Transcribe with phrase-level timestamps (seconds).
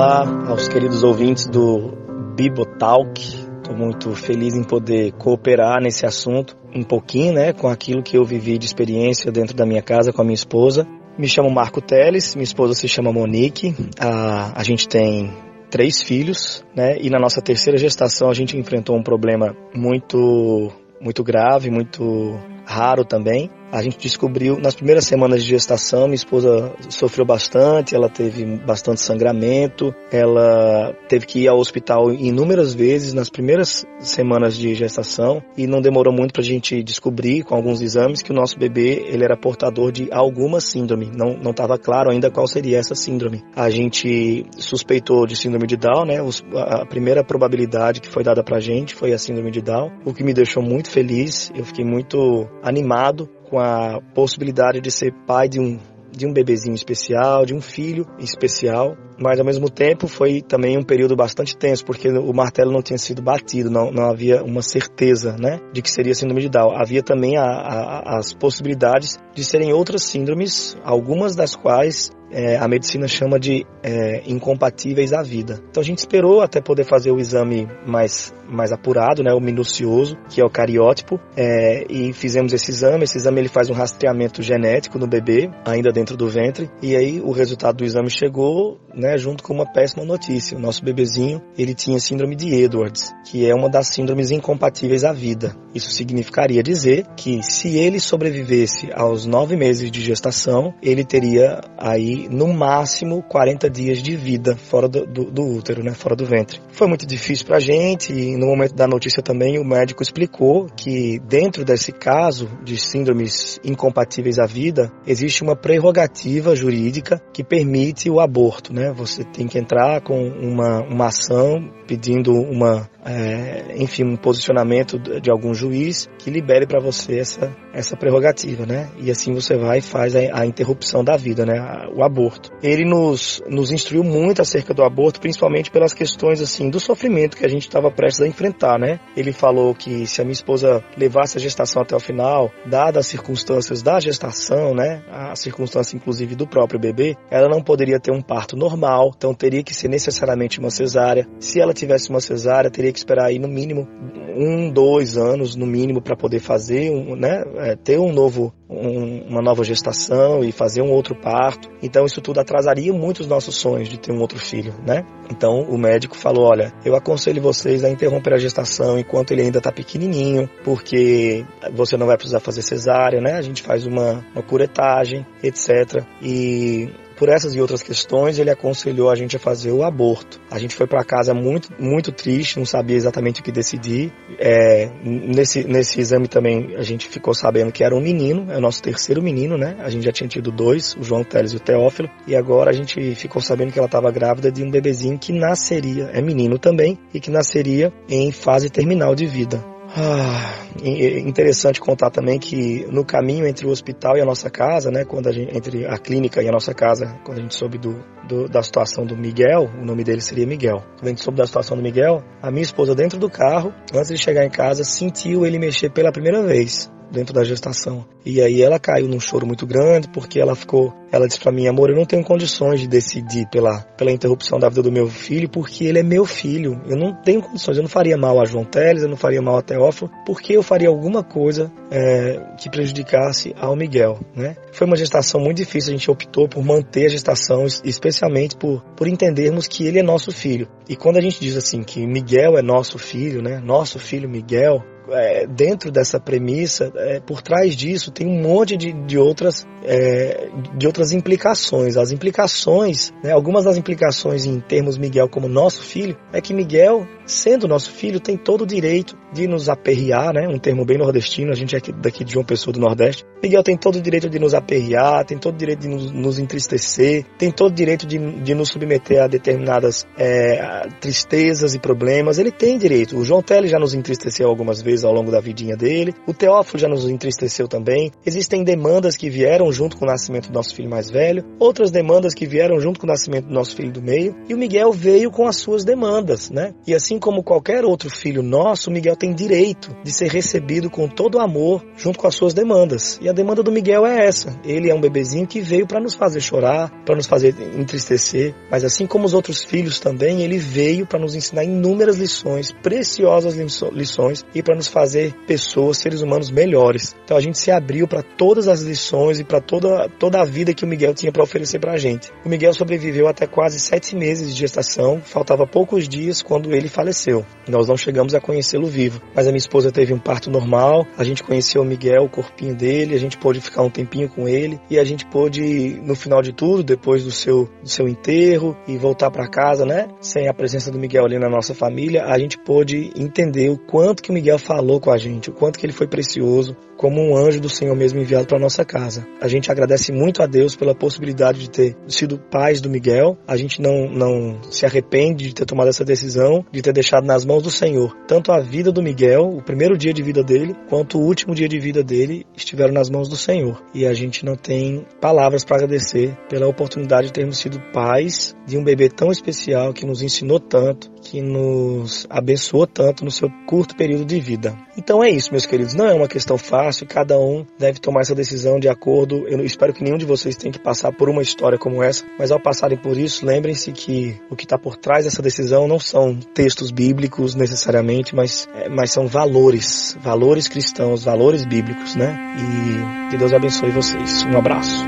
[0.00, 1.92] Olá aos queridos ouvintes do
[2.34, 3.20] Bibotalk.
[3.20, 8.24] Estou muito feliz em poder cooperar nesse assunto um pouquinho, né, com aquilo que eu
[8.24, 10.86] vivi de experiência dentro da minha casa com a minha esposa.
[11.18, 13.74] Me chamo Marco Teles, minha esposa se chama Monique.
[14.00, 15.36] A, a gente tem
[15.70, 16.96] três filhos, né?
[16.98, 23.04] E na nossa terceira gestação a gente enfrentou um problema muito muito grave, muito raro
[23.04, 28.44] também, a gente descobriu nas primeiras semanas de gestação, minha esposa sofreu bastante, ela teve
[28.58, 35.42] bastante sangramento, ela teve que ir ao hospital inúmeras vezes nas primeiras semanas de gestação
[35.56, 39.04] e não demorou muito para a gente descobrir com alguns exames que o nosso bebê
[39.06, 41.10] ele era portador de alguma síndrome.
[41.14, 43.42] Não não estava claro ainda qual seria essa síndrome.
[43.54, 46.16] A gente suspeitou de síndrome de Down, né?
[46.54, 50.12] A primeira probabilidade que foi dada para a gente foi a síndrome de Down, o
[50.12, 51.50] que me deixou muito feliz.
[51.54, 55.78] Eu fiquei muito animado com a possibilidade de ser pai de um
[56.12, 60.82] de um bebezinho especial, de um filho especial, mas ao mesmo tempo foi também um
[60.82, 65.36] período bastante tenso, porque o martelo não tinha sido batido, não, não havia uma certeza
[65.38, 66.72] né, de que seria síndrome de Down.
[66.74, 72.68] Havia também a, a, as possibilidades de serem outras síndromes, algumas das quais é, a
[72.68, 75.60] medicina chama de é, incompatíveis à vida.
[75.68, 80.16] Então a gente esperou até poder fazer o exame mais, mais apurado, né, o minucioso,
[80.28, 83.04] que é o cariótipo, é, e fizemos esse exame.
[83.04, 87.20] Esse exame ele faz um rastreamento genético no bebê, ainda dentro do ventre, e aí
[87.20, 90.56] o resultado do exame chegou, né, junto com uma péssima notícia.
[90.56, 95.12] O nosso bebezinho ele tinha síndrome de Edwards, que é uma das síndromes incompatíveis à
[95.12, 95.54] vida.
[95.74, 102.28] Isso significaria dizer que se ele sobrevivesse aos nove meses de gestação, ele teria aí
[102.28, 106.60] no máximo 40 dias de vida fora do, do, do útero, né, fora do ventre.
[106.72, 110.66] Foi muito difícil para a gente e no momento da notícia também o médico explicou
[110.76, 118.10] que dentro desse caso de síndromes incompatíveis à vida existe uma prerrogativa jurídica que permite
[118.10, 118.92] o aborto, né?
[119.00, 125.30] Você tem que entrar com uma, uma ação pedindo uma, é, enfim, um posicionamento de
[125.30, 128.90] algum juiz que libere para você essa, essa prerrogativa, né?
[128.98, 131.54] E assim você vai e faz a, a interrupção da vida, né?
[131.94, 132.50] O aborto.
[132.62, 137.44] Ele nos, nos instruiu muito acerca do aborto, principalmente pelas questões, assim, do sofrimento que
[137.44, 139.00] a gente estava prestes a enfrentar, né?
[139.16, 143.06] Ele falou que se a minha esposa levasse a gestação até o final, dadas as
[143.06, 145.02] circunstâncias da gestação, né?
[145.10, 149.62] A circunstância, inclusive, do próprio bebê, ela não poderia ter um parto normal, então teria
[149.62, 151.26] que ser necessariamente uma cesárea.
[151.38, 153.88] Se ela tivesse uma cesárea, teria que esperar aí no mínimo
[154.36, 159.22] um, dois anos no mínimo para poder fazer, um, né, é, ter um novo, um,
[159.28, 161.68] uma nova gestação e fazer um outro parto.
[161.82, 165.04] Então isso tudo atrasaria muito os nossos sonhos de ter um outro filho, né?
[165.30, 169.58] Então o médico falou, olha, eu aconselho vocês a interromper a gestação enquanto ele ainda
[169.58, 173.34] está pequenininho, porque você não vai precisar fazer cesárea, né?
[173.34, 176.04] A gente faz uma, uma curetagem, etc.
[176.22, 176.88] E
[177.20, 180.40] por essas e outras questões, ele aconselhou a gente a fazer o aborto.
[180.50, 184.10] A gente foi para casa muito, muito triste, não sabia exatamente o que decidir.
[184.38, 188.60] É, nesse, nesse exame também a gente ficou sabendo que era um menino, é o
[188.60, 189.76] nosso terceiro menino, né?
[189.80, 192.72] A gente já tinha tido dois, o João Teles e o Teófilo, e agora a
[192.72, 196.98] gente ficou sabendo que ela estava grávida de um bebezinho que nasceria, é menino também,
[197.12, 199.69] e que nasceria em fase terminal de vida.
[199.96, 205.04] Ah, interessante contar também que no caminho entre o hospital e a nossa casa, né,
[205.04, 208.04] quando a gente, entre a clínica e a nossa casa, quando a gente soube do,
[208.28, 210.84] do, da situação do Miguel, o nome dele seria Miguel.
[210.96, 214.10] Quando a gente soube da situação do Miguel, a minha esposa dentro do carro, antes
[214.10, 218.04] de chegar em casa, sentiu ele mexer pela primeira vez dentro da gestação.
[218.24, 221.66] E aí ela caiu num choro muito grande porque ela ficou, ela disse para mim,
[221.66, 225.48] amor, eu não tenho condições de decidir pela pela interrupção da vida do meu filho
[225.48, 226.80] porque ele é meu filho.
[226.86, 229.56] Eu não tenho condições, eu não faria mal a João Teles, eu não faria mal
[229.56, 234.56] a Teófilo, porque eu faria alguma coisa é, que prejudicasse ao Miguel, né?
[234.72, 239.08] Foi uma gestação muito difícil, a gente optou por manter a gestação, especialmente por por
[239.08, 240.68] entendermos que ele é nosso filho.
[240.88, 243.60] E quando a gente diz assim que Miguel é nosso filho, né?
[243.60, 244.82] Nosso filho Miguel,
[245.12, 250.48] é, dentro dessa premissa, é, por trás disso tem um monte de, de outras é,
[250.76, 251.96] de outras implicações.
[251.96, 257.06] As implicações, né, algumas das implicações em termos Miguel como nosso filho, é que Miguel,
[257.24, 261.52] sendo nosso filho, tem todo o direito de nos aperrear, né, um termo bem nordestino,
[261.52, 263.24] a gente é daqui de João Pessoa do Nordeste.
[263.42, 266.38] Miguel tem todo o direito de nos aperrear, tem todo o direito de nos, nos
[266.38, 272.38] entristecer, tem todo o direito de, de nos submeter a determinadas é, tristezas e problemas.
[272.38, 273.16] Ele tem direito.
[273.16, 276.14] O João Teles já nos entristeceu algumas vezes ao longo da vidinha dele.
[276.26, 278.10] O Teófilo já nos entristeceu também.
[278.24, 282.34] Existem demandas que vieram junto com o nascimento do nosso filho mais velho, outras demandas
[282.34, 285.30] que vieram junto com o nascimento do nosso filho do meio, e o Miguel veio
[285.30, 286.74] com as suas demandas, né?
[286.86, 291.08] E assim como qualquer outro filho nosso, o Miguel tem direito de ser recebido com
[291.08, 293.18] todo amor junto com as suas demandas.
[293.20, 294.58] E a demanda do Miguel é essa.
[294.64, 298.84] Ele é um bebezinho que veio para nos fazer chorar, para nos fazer entristecer, mas
[298.84, 303.54] assim como os outros filhos também, ele veio para nos ensinar inúmeras lições, preciosas
[303.92, 307.14] lições e para fazer pessoas, seres humanos melhores.
[307.24, 310.74] Então a gente se abriu para todas as lições e para toda, toda a vida
[310.74, 312.30] que o Miguel tinha para oferecer para a gente.
[312.44, 317.44] O Miguel sobreviveu até quase sete meses de gestação, faltava poucos dias quando ele faleceu.
[317.68, 321.24] Nós não chegamos a conhecê-lo vivo, mas a minha esposa teve um parto normal, a
[321.24, 324.80] gente conheceu o Miguel, o corpinho dele, a gente pôde ficar um tempinho com ele
[324.90, 328.96] e a gente pôde, no final de tudo, depois do seu, do seu enterro e
[328.96, 332.58] voltar para casa, né, sem a presença do Miguel ali na nossa família, a gente
[332.58, 335.92] pôde entender o quanto que o Miguel falou com a gente, o quanto que ele
[335.92, 339.26] foi precioso, como um anjo do Senhor mesmo enviado para nossa casa.
[339.40, 343.36] A gente agradece muito a Deus pela possibilidade de ter sido pais do Miguel.
[343.48, 347.44] A gente não, não se arrepende de ter tomado essa decisão, de ter deixado nas
[347.44, 351.18] mãos do Senhor tanto a vida do Miguel, o primeiro dia de vida dele, quanto
[351.18, 353.82] o último dia de vida dele estiveram nas mãos do Senhor.
[353.92, 358.78] E a gente não tem palavras para agradecer pela oportunidade de termos sido pais de
[358.78, 363.96] um bebê tão especial que nos ensinou tanto, que nos abençoou tanto no seu curto
[363.96, 364.59] período de vida.
[364.96, 365.94] Então é isso, meus queridos.
[365.94, 369.46] Não é uma questão fácil, cada um deve tomar essa decisão de acordo.
[369.48, 372.50] Eu espero que nenhum de vocês tenha que passar por uma história como essa, mas
[372.50, 376.36] ao passarem por isso, lembrem-se que o que está por trás dessa decisão não são
[376.54, 382.36] textos bíblicos necessariamente, mas, é, mas são valores, valores cristãos, valores bíblicos, né?
[382.58, 384.44] E que Deus abençoe vocês.
[384.44, 385.04] Um abraço.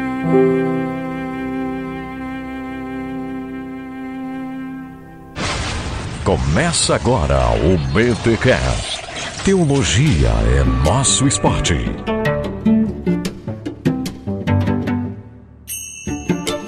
[6.25, 9.03] Começa agora o BTCast.
[9.45, 11.75] Teologia é nosso esporte.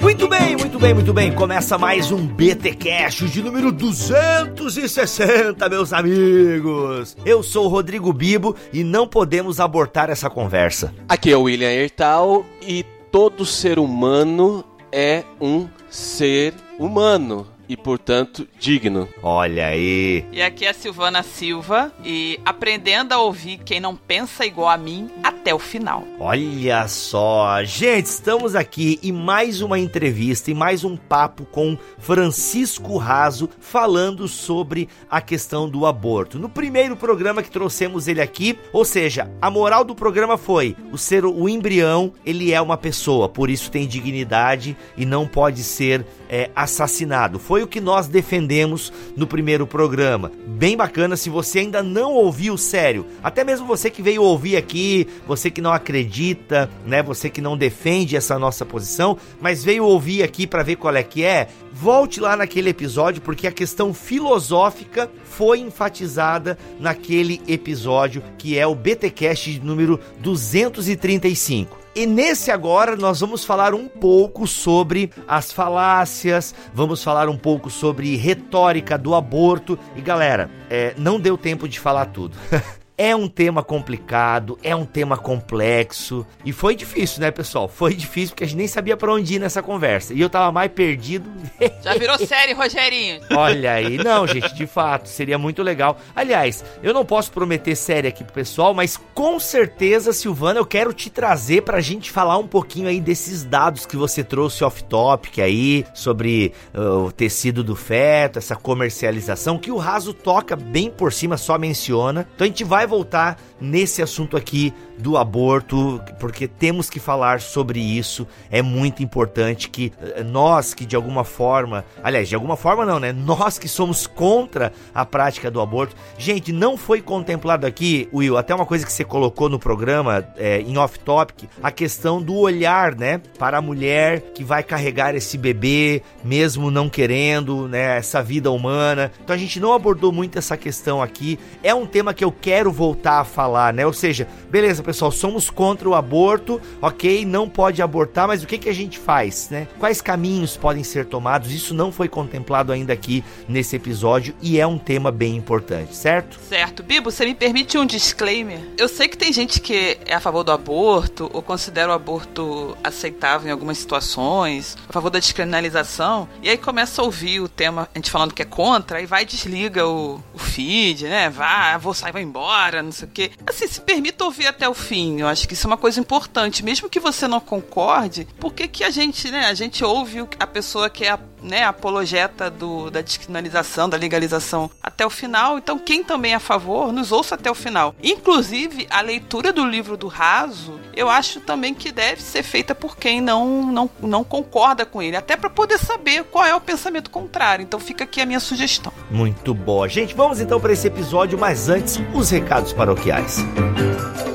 [0.01, 1.31] Muito bem, muito bem, muito bem.
[1.31, 7.15] Começa mais um BT Cash de número 260, meus amigos.
[7.25, 10.93] Eu sou o Rodrigo Bibo e não podemos abortar essa conversa.
[11.07, 18.47] Aqui é o William Ertal e todo ser humano é um ser humano e, portanto,
[18.59, 19.07] digno.
[19.21, 20.25] Olha aí.
[20.31, 24.77] E aqui é a Silvana Silva e aprendendo a ouvir quem não pensa igual a
[24.77, 26.03] mim até o final.
[26.19, 32.97] Olha só, gente, estamos aqui em mais uma entrevista e mais um papo com Francisco
[32.97, 36.39] Raso falando sobre a questão do aborto.
[36.39, 40.97] No primeiro programa que trouxemos ele aqui, ou seja, a moral do programa foi: o
[40.97, 46.05] ser o embrião, ele é uma pessoa, por isso tem dignidade e não pode ser
[46.29, 47.39] é, assassinado.
[47.39, 50.31] Foi o que nós defendemos no primeiro programa.
[50.47, 55.07] Bem bacana, se você ainda não ouviu, sério, até mesmo você que veio ouvir aqui,
[55.27, 60.23] você que não acredita, né, você que não defende essa nossa posição, mas veio ouvir
[60.23, 65.09] aqui para ver qual é que é, volte lá naquele episódio porque a questão filosófica
[65.23, 71.84] foi enfatizada naquele episódio que é o BTcast número 235.
[71.95, 77.69] E nesse agora nós vamos falar um pouco sobre as falácias, vamos falar um pouco
[77.69, 79.79] sobre retórica do aborto.
[79.95, 82.37] E galera, é, não deu tempo de falar tudo.
[82.97, 87.67] É um tema complicado, é um tema complexo e foi difícil, né, pessoal?
[87.67, 90.49] Foi difícil porque a gente nem sabia para onde ir nessa conversa e eu tava
[90.51, 91.29] mais perdido.
[91.83, 93.19] Já virou série, Rogerinho?
[93.35, 95.97] Olha aí, não, gente, de fato, seria muito legal.
[96.15, 100.93] Aliás, eu não posso prometer série aqui pro pessoal, mas com certeza, Silvana, eu quero
[100.93, 105.85] te trazer pra gente falar um pouquinho aí desses dados que você trouxe off-topic aí,
[105.93, 111.35] sobre uh, o tecido do feto, essa comercialização, que o Raso toca bem por cima,
[111.35, 112.25] só menciona.
[112.35, 117.41] Então a gente vai vai voltar nesse assunto aqui do aborto, porque temos que falar
[117.41, 118.27] sobre isso.
[118.49, 122.99] É muito importante que eh, nós que de alguma forma, aliás, de alguma forma não,
[122.99, 123.11] né?
[123.11, 125.95] Nós que somos contra a prática do aborto.
[126.17, 130.61] Gente, não foi contemplado aqui, Will, até uma coisa que você colocou no programa é,
[130.61, 133.21] em off-topic, a questão do olhar, né?
[133.37, 137.97] Para a mulher que vai carregar esse bebê, mesmo não querendo, né?
[137.97, 139.11] Essa vida humana.
[139.23, 141.39] Então a gente não abordou muito essa questão aqui.
[141.61, 143.85] É um tema que eu quero voltar a falar, né?
[143.85, 147.25] Ou seja, beleza, pessoal, somos contra o aborto, ok?
[147.25, 149.67] Não pode abortar, mas o que, que a gente faz, né?
[149.79, 151.51] Quais caminhos podem ser tomados?
[151.51, 156.39] Isso não foi contemplado ainda aqui nesse episódio e é um tema bem importante, certo?
[156.47, 156.83] Certo.
[156.83, 158.59] Bibo, você me permite um disclaimer?
[158.77, 162.77] Eu sei que tem gente que é a favor do aborto ou considera o aborto
[162.83, 167.89] aceitável em algumas situações, a favor da descriminalização, e aí começa a ouvir o tema,
[167.93, 171.29] a gente falando que é contra, e vai e desliga o, o feed, né?
[171.29, 173.31] Vai, vou sair, vai embora não sei o quê.
[173.47, 175.21] Assim, se permita ouvir até o fim.
[175.21, 176.63] Eu acho que isso é uma coisa importante.
[176.63, 179.47] Mesmo que você não concorde, por que, que a gente, né?
[179.47, 184.69] A gente ouve a pessoa que é a né, apologeta do, da descriminalização, da legalização
[184.81, 185.57] até o final.
[185.57, 187.95] Então, quem também é a favor, nos ouça até o final.
[188.03, 192.97] Inclusive, a leitura do livro do Raso, eu acho também que deve ser feita por
[192.97, 197.09] quem não, não, não concorda com ele, até para poder saber qual é o pensamento
[197.09, 197.63] contrário.
[197.63, 198.91] Então, fica aqui a minha sugestão.
[199.09, 199.87] Muito boa.
[199.87, 203.37] Gente, vamos então para esse episódio, mas antes, os recados paroquiais.
[203.37, 204.34] Música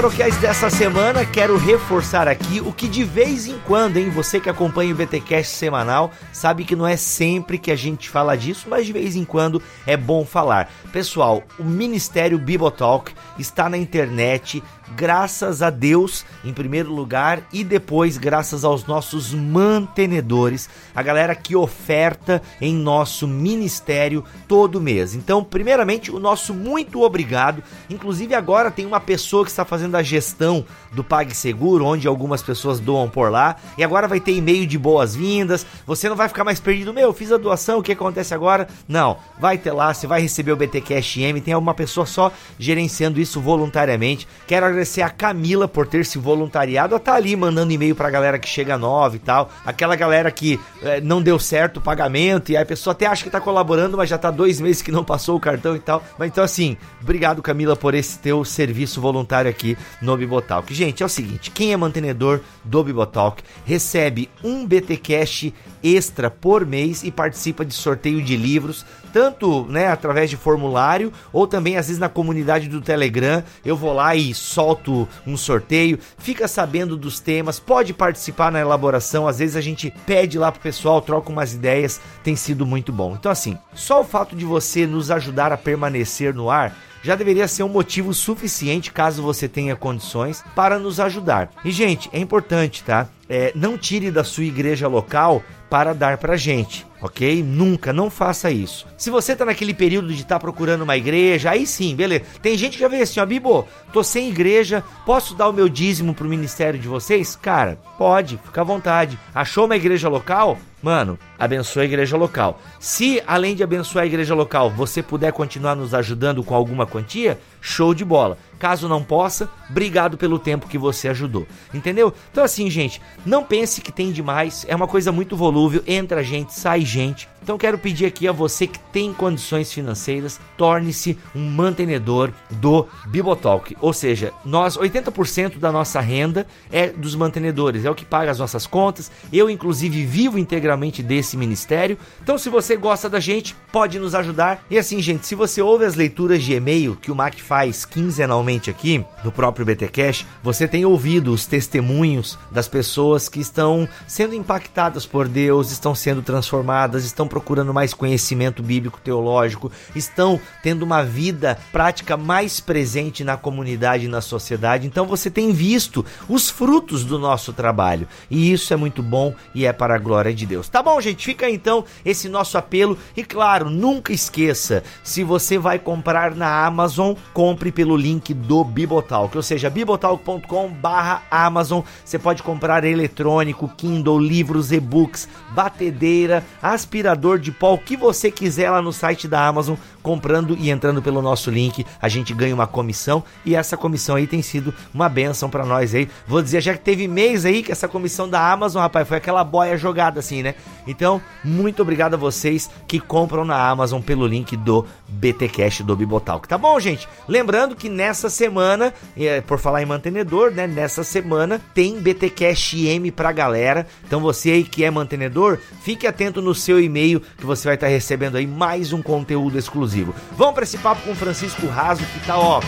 [0.00, 4.48] paroquiais dessa semana, quero reforçar aqui o que de vez em quando, hein, você que
[4.48, 8.86] acompanha o BTcast semanal, sabe que não é sempre que a gente fala disso, mas
[8.86, 10.72] de vez em quando é bom falar.
[10.90, 14.62] Pessoal, o Ministério Bibotalk está na internet,
[14.96, 21.54] graças a Deus em primeiro lugar e depois graças aos nossos mantenedores, a galera que
[21.54, 25.14] oferta em nosso ministério todo mês.
[25.14, 27.62] Então, primeiramente, o nosso muito obrigado.
[27.88, 32.80] Inclusive agora tem uma pessoa que está fazendo a gestão do PagSeguro, onde algumas pessoas
[32.80, 35.64] doam por lá, e agora vai ter e-mail de boas-vindas.
[35.86, 38.68] Você não vai ficar mais perdido, meu, fiz a doação, o que acontece agora?
[38.88, 42.32] Não, vai ter lá, você vai receber o BT Cash M, tem uma pessoa só
[42.58, 44.26] gerenciando isso voluntariamente.
[44.46, 47.94] Quero agradecer agradecer a Camila por ter se voluntariado a estar tá ali mandando e-mail
[47.94, 49.50] pra galera que chega nova e tal.
[49.64, 53.30] Aquela galera que é, não deu certo o pagamento e a pessoa até acha que
[53.30, 56.02] tá colaborando, mas já tá dois meses que não passou o cartão e tal.
[56.18, 60.72] Mas então, assim, obrigado, Camila, por esse teu serviço voluntário aqui no Bibotalk.
[60.72, 66.64] Gente, é o seguinte: quem é mantenedor do Bibotalk recebe um BT Cash extra por
[66.66, 71.86] mês e participa de sorteio de livros, tanto né, através de formulário ou também às
[71.86, 73.42] vezes na comunidade do Telegram.
[73.64, 79.28] Eu vou lá e solto um sorteio, fica sabendo dos temas, pode participar na elaboração.
[79.28, 83.16] Às vezes a gente pede lá pro pessoal, troca umas ideias, tem sido muito bom.
[83.18, 87.48] Então, assim, só o fato de você nos ajudar a permanecer no ar já deveria
[87.48, 91.50] ser um motivo suficiente, caso você tenha condições, para nos ajudar.
[91.64, 93.08] E, gente, é importante, tá?
[93.28, 97.42] É, não tire da sua igreja local para dar pra gente, ok?
[97.42, 98.86] Nunca, não faça isso.
[98.96, 102.24] Se você tá naquele período de estar tá procurando uma igreja, aí sim, beleza.
[102.42, 105.68] Tem gente que já vê assim, ó, Bibo, tô sem igreja, posso dar o meu
[105.68, 107.36] dízimo pro ministério de vocês?
[107.36, 109.18] Cara, pode, fica à vontade.
[109.34, 110.58] Achou uma igreja local?
[110.82, 112.60] Mano, abençoe a igreja local.
[112.78, 117.38] Se, além de abençoar a igreja local, você puder continuar nos ajudando com alguma quantia,
[117.60, 118.38] show de bola.
[118.58, 121.46] Caso não possa, obrigado pelo tempo que você ajudou.
[121.72, 122.12] Entendeu?
[122.30, 124.64] Então, assim, gente, não pense que tem demais.
[124.68, 125.82] É uma coisa muito volúvel.
[125.86, 127.28] Entra gente, sai gente.
[127.42, 133.74] Então quero pedir aqui a você que tem condições financeiras, torne-se um mantenedor do Bibotalk.
[133.80, 138.38] Ou seja, nós 80% da nossa renda é dos mantenedores, é o que paga as
[138.38, 139.10] nossas contas.
[139.32, 140.69] Eu inclusive vivo integralmente
[141.02, 141.98] desse ministério.
[142.22, 144.64] Então se você gosta da gente, pode nos ajudar.
[144.70, 148.70] E assim, gente, se você ouve as leituras de e-mail que o Mac faz quinzenalmente
[148.70, 154.34] aqui no próprio BT Cash, você tem ouvido os testemunhos das pessoas que estão sendo
[154.34, 161.02] impactadas por Deus, estão sendo transformadas, estão procurando mais conhecimento bíblico teológico, estão tendo uma
[161.02, 164.86] vida prática mais presente na comunidade e na sociedade.
[164.86, 168.08] Então você tem visto os frutos do nosso trabalho.
[168.30, 170.59] E isso é muito bom e é para a glória de Deus.
[170.68, 171.24] Tá bom, gente?
[171.24, 177.14] Fica então esse nosso apelo e claro, nunca esqueça, se você vai comprar na Amazon,
[177.32, 181.80] compre pelo link do Bibotalk, ou seja, bibotalk.com/amazon.
[182.04, 188.70] Você pode comprar eletrônico, Kindle, livros, e-books, batedeira, aspirador de pó, o que você quiser
[188.70, 192.66] lá no site da Amazon, comprando e entrando pelo nosso link, a gente ganha uma
[192.66, 196.08] comissão e essa comissão aí tem sido uma benção para nós aí.
[196.26, 199.44] Vou dizer, já que teve mês aí que essa comissão da Amazon, rapaz, foi aquela
[199.44, 200.54] boia jogada assim, né?
[200.86, 205.94] Então, muito obrigado a vocês que compram na Amazon pelo link do BT Cash do
[205.94, 206.48] Bibotalk.
[206.48, 207.08] Tá bom, gente?
[207.28, 210.66] Lembrando que nessa semana, é, por falar em mantenedor, né?
[210.66, 213.86] Nessa semana tem BT Cash M pra galera.
[214.06, 217.88] Então você aí que é mantenedor, fique atento no seu e-mail que você vai estar
[217.88, 219.89] recebendo aí mais um conteúdo exclusivo.
[220.36, 222.60] Vamos para esse papo com o Francisco Raso que tá ó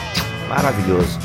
[0.48, 1.18] maravilhoso.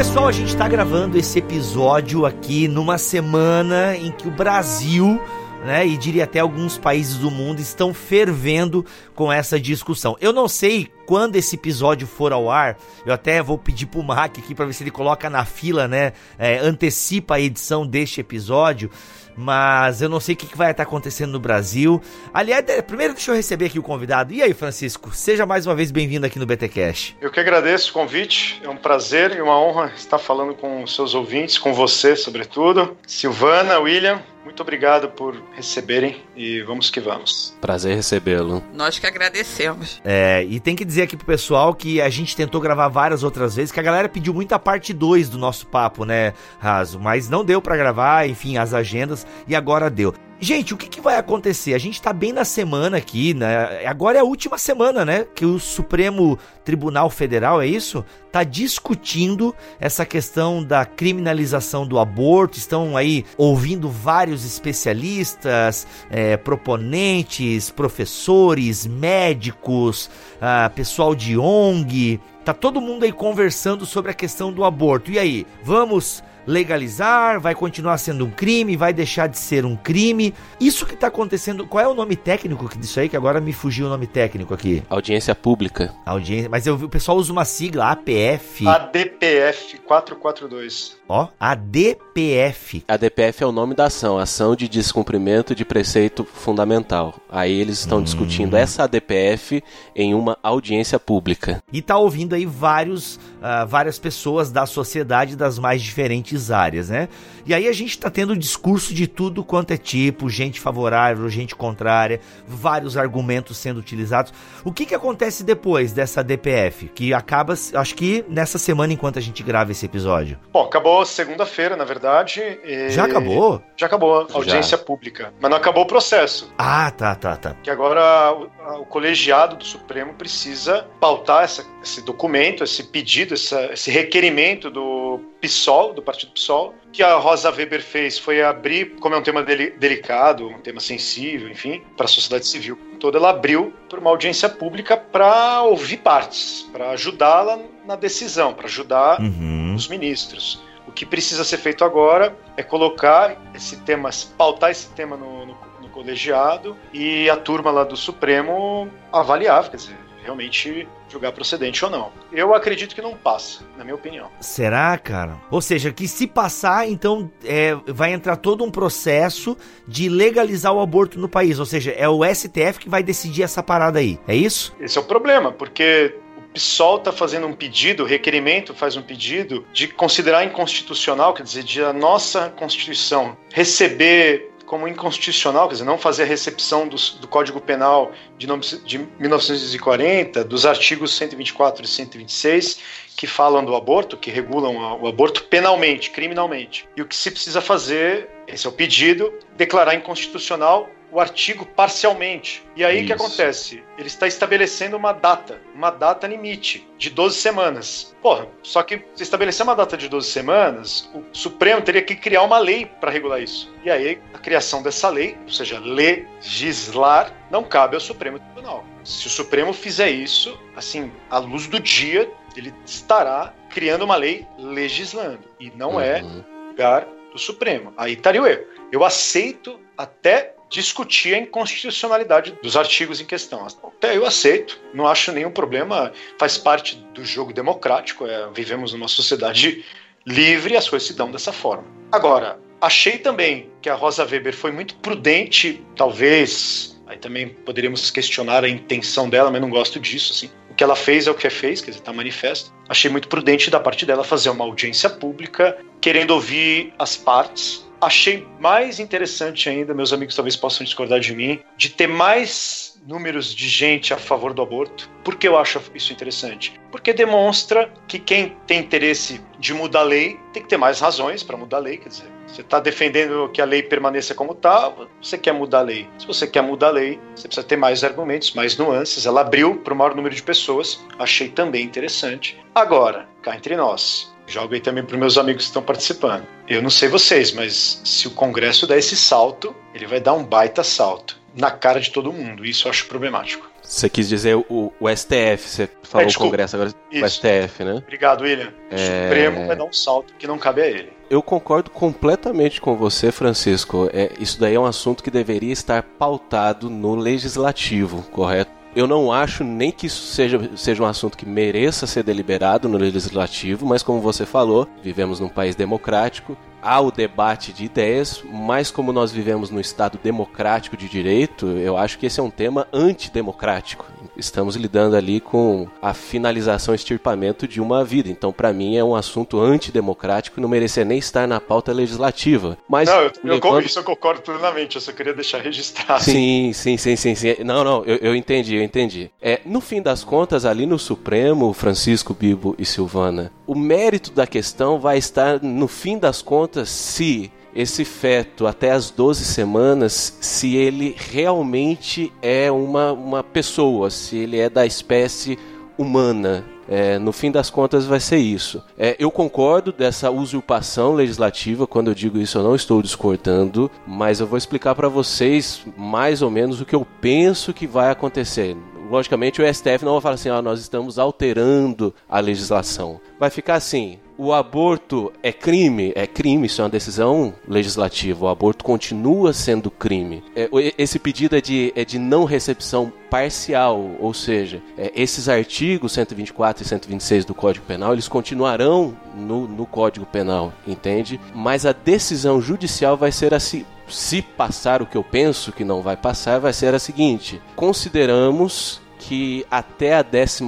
[0.00, 5.20] pessoal, a gente está gravando esse episódio aqui numa semana em que o Brasil
[5.64, 10.16] né, e diria até alguns países do mundo estão fervendo com essa discussão.
[10.20, 14.38] Eu não sei quando esse episódio for ao ar, eu até vou pedir pro Mac
[14.38, 18.90] aqui para ver se ele coloca na fila, né, é, antecipa a edição deste episódio
[19.36, 22.00] mas eu não sei o que vai estar acontecendo no Brasil.
[22.32, 24.32] Aliás, primeiro deixa eu receber aqui o convidado.
[24.32, 27.16] E aí, Francisco, seja mais uma vez bem-vindo aqui no BTcast.
[27.20, 30.94] Eu que agradeço o convite, é um prazer e uma honra estar falando com os
[30.94, 32.96] seus ouvintes, com você, sobretudo.
[33.06, 37.56] Silvana, William, muito obrigado por receberem e vamos que vamos.
[37.60, 38.62] Prazer recebê-lo.
[38.72, 40.00] Nós que agradecemos.
[40.04, 43.56] É, e tem que dizer aqui pro pessoal que a gente tentou gravar várias outras
[43.56, 46.98] vezes, que a galera pediu muito a parte 2 do nosso papo, né, Raso?
[46.98, 50.14] Mas não deu para gravar, enfim, as agendas, e agora deu.
[50.42, 51.74] Gente, o que, que, vai acontecer?
[51.74, 53.86] A gente tá bem na semana aqui, né?
[53.86, 55.26] Agora é a última semana, né?
[55.34, 58.02] Que o Supremo Tribunal Federal, é isso?
[58.32, 62.56] Tá discutindo essa questão da criminalização do aborto.
[62.56, 70.08] Estão aí ouvindo vários especialistas, é, proponentes, professores, médicos,
[70.40, 72.18] ah, pessoal de ONG.
[72.46, 75.10] Tá todo mundo aí conversando sobre a questão do aborto.
[75.10, 80.34] E aí, vamos legalizar, vai continuar sendo um crime, vai deixar de ser um crime.
[80.60, 83.08] Isso que está acontecendo, qual é o nome técnico disso aí?
[83.08, 84.82] Que agora me fugiu o nome técnico aqui.
[84.90, 85.94] Audiência pública.
[86.04, 88.66] Audiência, mas eu, o pessoal usa uma sigla, APF.
[88.66, 90.99] ADPF 442.
[91.12, 92.84] Ó, ADPF.
[92.86, 97.16] ADPF é o nome da ação, Ação de Descumprimento de Preceito Fundamental.
[97.28, 98.04] Aí eles estão hum.
[98.04, 99.60] discutindo essa ADPF
[99.96, 101.60] em uma audiência pública.
[101.72, 107.08] E tá ouvindo aí vários, uh, várias pessoas da sociedade das mais diferentes áreas, né?
[107.44, 111.56] E aí a gente tá tendo discurso de tudo quanto é tipo, gente favorável, gente
[111.56, 114.32] contrária, vários argumentos sendo utilizados.
[114.64, 116.88] O que que acontece depois dessa ADPF?
[116.94, 120.38] Que acaba, acho que nessa semana enquanto a gente grava esse episódio.
[120.52, 122.58] Bom, acabou segunda-feira, na verdade.
[122.88, 123.62] Já acabou?
[123.76, 124.84] Já acabou a audiência Já.
[124.84, 125.32] pública.
[125.40, 126.52] Mas não acabou o processo.
[126.58, 127.56] Ah, tá, tá, tá.
[127.62, 133.72] Que agora o, o colegiado do Supremo precisa pautar essa, esse documento, esse pedido, essa,
[133.72, 139.14] esse requerimento do PSOL, do Partido PSOL, que a Rosa Weber fez foi abrir, como
[139.14, 143.30] é um tema deli delicado, um tema sensível, enfim, para a sociedade civil toda, ela
[143.30, 149.74] abriu para uma audiência pública para ouvir partes, para ajudá-la na decisão, para ajudar uhum.
[149.74, 150.62] os ministros.
[150.90, 155.56] O que precisa ser feito agora é colocar esse tema, pautar esse tema no, no,
[155.80, 161.90] no colegiado e a turma lá do Supremo avaliar, quer dizer, realmente julgar procedente ou
[161.92, 162.10] não.
[162.32, 164.32] Eu acredito que não passa, na minha opinião.
[164.40, 165.36] Será, cara?
[165.48, 170.80] Ou seja, que se passar, então é, vai entrar todo um processo de legalizar o
[170.80, 171.60] aborto no país.
[171.60, 174.18] Ou seja, é o STF que vai decidir essa parada aí.
[174.26, 174.74] É isso?
[174.80, 176.16] Esse é o problema, porque
[176.52, 181.62] PSOL está fazendo um pedido, o requerimento faz um pedido de considerar inconstitucional, quer dizer,
[181.62, 187.26] de a nossa Constituição receber como inconstitucional, quer dizer, não fazer a recepção do, do
[187.26, 188.46] Código Penal de,
[188.84, 192.78] de 1940, dos artigos 124 e 126,
[193.16, 196.88] que falam do aborto, que regulam o aborto penalmente, criminalmente.
[196.96, 202.62] E o que se precisa fazer, esse é o pedido, declarar inconstitucional o artigo parcialmente.
[202.76, 203.82] E aí o que acontece?
[203.98, 208.14] Ele está estabelecendo uma data, uma data limite de 12 semanas.
[208.22, 212.42] Porra, só que se estabelecer uma data de 12 semanas, o Supremo teria que criar
[212.42, 213.72] uma lei para regular isso.
[213.84, 218.84] E aí a criação dessa lei, ou seja, legislar, não cabe ao Supremo Tribunal.
[219.04, 224.46] Se o Supremo fizer isso, assim, à luz do dia, ele estará criando uma lei
[224.58, 225.40] legislando.
[225.58, 226.44] E não é uhum.
[226.44, 227.92] é lugar do Supremo.
[227.96, 228.64] Aí estaria o erro.
[228.92, 233.66] Eu aceito até discutir a inconstitucionalidade dos artigos em questão.
[233.66, 239.08] Até eu aceito, não acho nenhum problema, faz parte do jogo democrático, é, vivemos numa
[239.08, 239.84] sociedade
[240.24, 241.84] livre e as coisas se dão dessa forma.
[242.12, 248.64] Agora, achei também que a Rosa Weber foi muito prudente, talvez, aí também poderíamos questionar
[248.64, 250.50] a intenção dela, mas não gosto disso, assim.
[250.70, 252.72] O que ela fez é o que fez, quer dizer, está manifesto.
[252.88, 258.46] Achei muito prudente da parte dela fazer uma audiência pública, querendo ouvir as partes, achei
[258.58, 263.68] mais interessante ainda, meus amigos talvez possam discordar de mim, de ter mais números de
[263.68, 265.10] gente a favor do aborto.
[265.24, 266.78] Por que eu acho isso interessante?
[266.90, 271.42] Porque demonstra que quem tem interesse de mudar a lei tem que ter mais razões
[271.42, 271.96] para mudar a lei.
[271.96, 275.82] Quer dizer, você está defendendo que a lei permaneça como está, você quer mudar a
[275.82, 276.08] lei.
[276.18, 279.26] Se você quer mudar a lei, você precisa ter mais argumentos, mais nuances.
[279.26, 282.58] Ela abriu para o maior número de pessoas, achei também interessante.
[282.74, 286.44] Agora, cá entre nós, Jogo aí também para meus amigos que estão participando.
[286.66, 290.42] Eu não sei vocês, mas se o Congresso der esse salto, ele vai dar um
[290.42, 292.66] baita salto na cara de todo mundo.
[292.66, 293.70] Isso eu acho problemático.
[293.80, 297.24] Você quis dizer o, o STF, você falou é, o Congresso, agora Isso.
[297.24, 297.94] o STF, né?
[297.94, 298.72] Obrigado, William.
[298.90, 299.22] O é...
[299.22, 301.12] Supremo vai dar um salto que não cabe a ele.
[301.30, 304.10] Eu concordo completamente com você, Francisco.
[304.12, 308.79] É, isso daí é um assunto que deveria estar pautado no legislativo, correto?
[308.94, 312.98] Eu não acho nem que isso seja, seja um assunto que mereça ser deliberado no
[312.98, 318.90] legislativo, mas como você falou, vivemos num país democrático há o debate de ideias, mas
[318.90, 322.86] como nós vivemos no Estado democrático de direito, eu acho que esse é um tema
[322.92, 324.06] antidemocrático.
[324.40, 328.28] Estamos lidando ali com a finalização, extirpamento de uma vida.
[328.28, 332.76] Então, para mim, é um assunto antidemocrático e não merecia nem estar na pauta legislativa.
[332.88, 336.22] Mas, não, eu, eu, isso eu concordo plenamente, eu só queria deixar registrado.
[336.24, 337.34] Sim, sim, sim, sim.
[337.34, 337.56] sim.
[337.62, 339.30] Não, não, eu, eu entendi, eu entendi.
[339.40, 344.46] É, no fim das contas, ali no Supremo, Francisco, Bibo e Silvana, o mérito da
[344.46, 350.76] questão vai estar, no fim das contas, se esse feto até as 12 semanas, se
[350.76, 355.58] ele realmente é uma, uma pessoa, se ele é da espécie
[355.96, 356.64] humana.
[356.88, 358.82] É, no fim das contas, vai ser isso.
[358.98, 361.86] É, eu concordo dessa usurpação legislativa.
[361.86, 366.42] Quando eu digo isso, eu não estou discordando, mas eu vou explicar para vocês mais
[366.42, 368.76] ou menos o que eu penso que vai acontecer
[369.10, 373.20] logicamente, o STF não vai falar assim, ó, nós estamos alterando a legislação.
[373.40, 376.14] Vai ficar assim, o aborto é crime?
[376.16, 378.46] É crime, isso é uma decisão legislativa.
[378.46, 380.42] O aborto continua sendo crime.
[380.56, 386.12] É, esse pedido é de, é de não recepção parcial, ou seja, é, esses artigos
[386.12, 391.38] 124 e 126 do Código Penal, eles continuarão no, no Código Penal, entende?
[391.54, 396.00] Mas a decisão judicial vai ser assim se passar o que eu penso que não
[396.00, 400.62] vai passar, vai ser a seguinte: consideramos que até a 12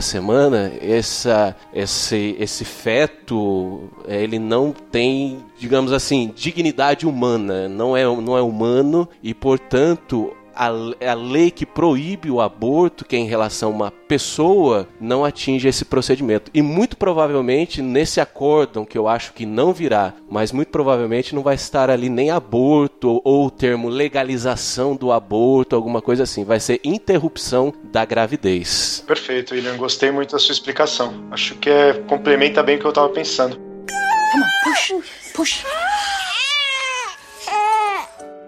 [0.00, 8.36] semana essa, esse, esse feto ele não tem, digamos assim, dignidade humana, não é, não
[8.36, 13.70] é humano e, portanto, a, a lei que proíbe o aborto, que é em relação
[13.70, 16.50] a uma pessoa, não atinge esse procedimento.
[16.52, 21.42] E muito provavelmente nesse acórdão, que eu acho que não virá, mas muito provavelmente não
[21.42, 26.44] vai estar ali nem aborto ou o termo legalização do aborto, alguma coisa assim.
[26.44, 29.02] Vai ser interrupção da gravidez.
[29.06, 29.76] Perfeito, William.
[29.76, 31.14] Gostei muito da sua explicação.
[31.30, 33.56] Acho que é, complementa bem o que eu estava pensando.
[33.56, 35.91] Come on, push, push.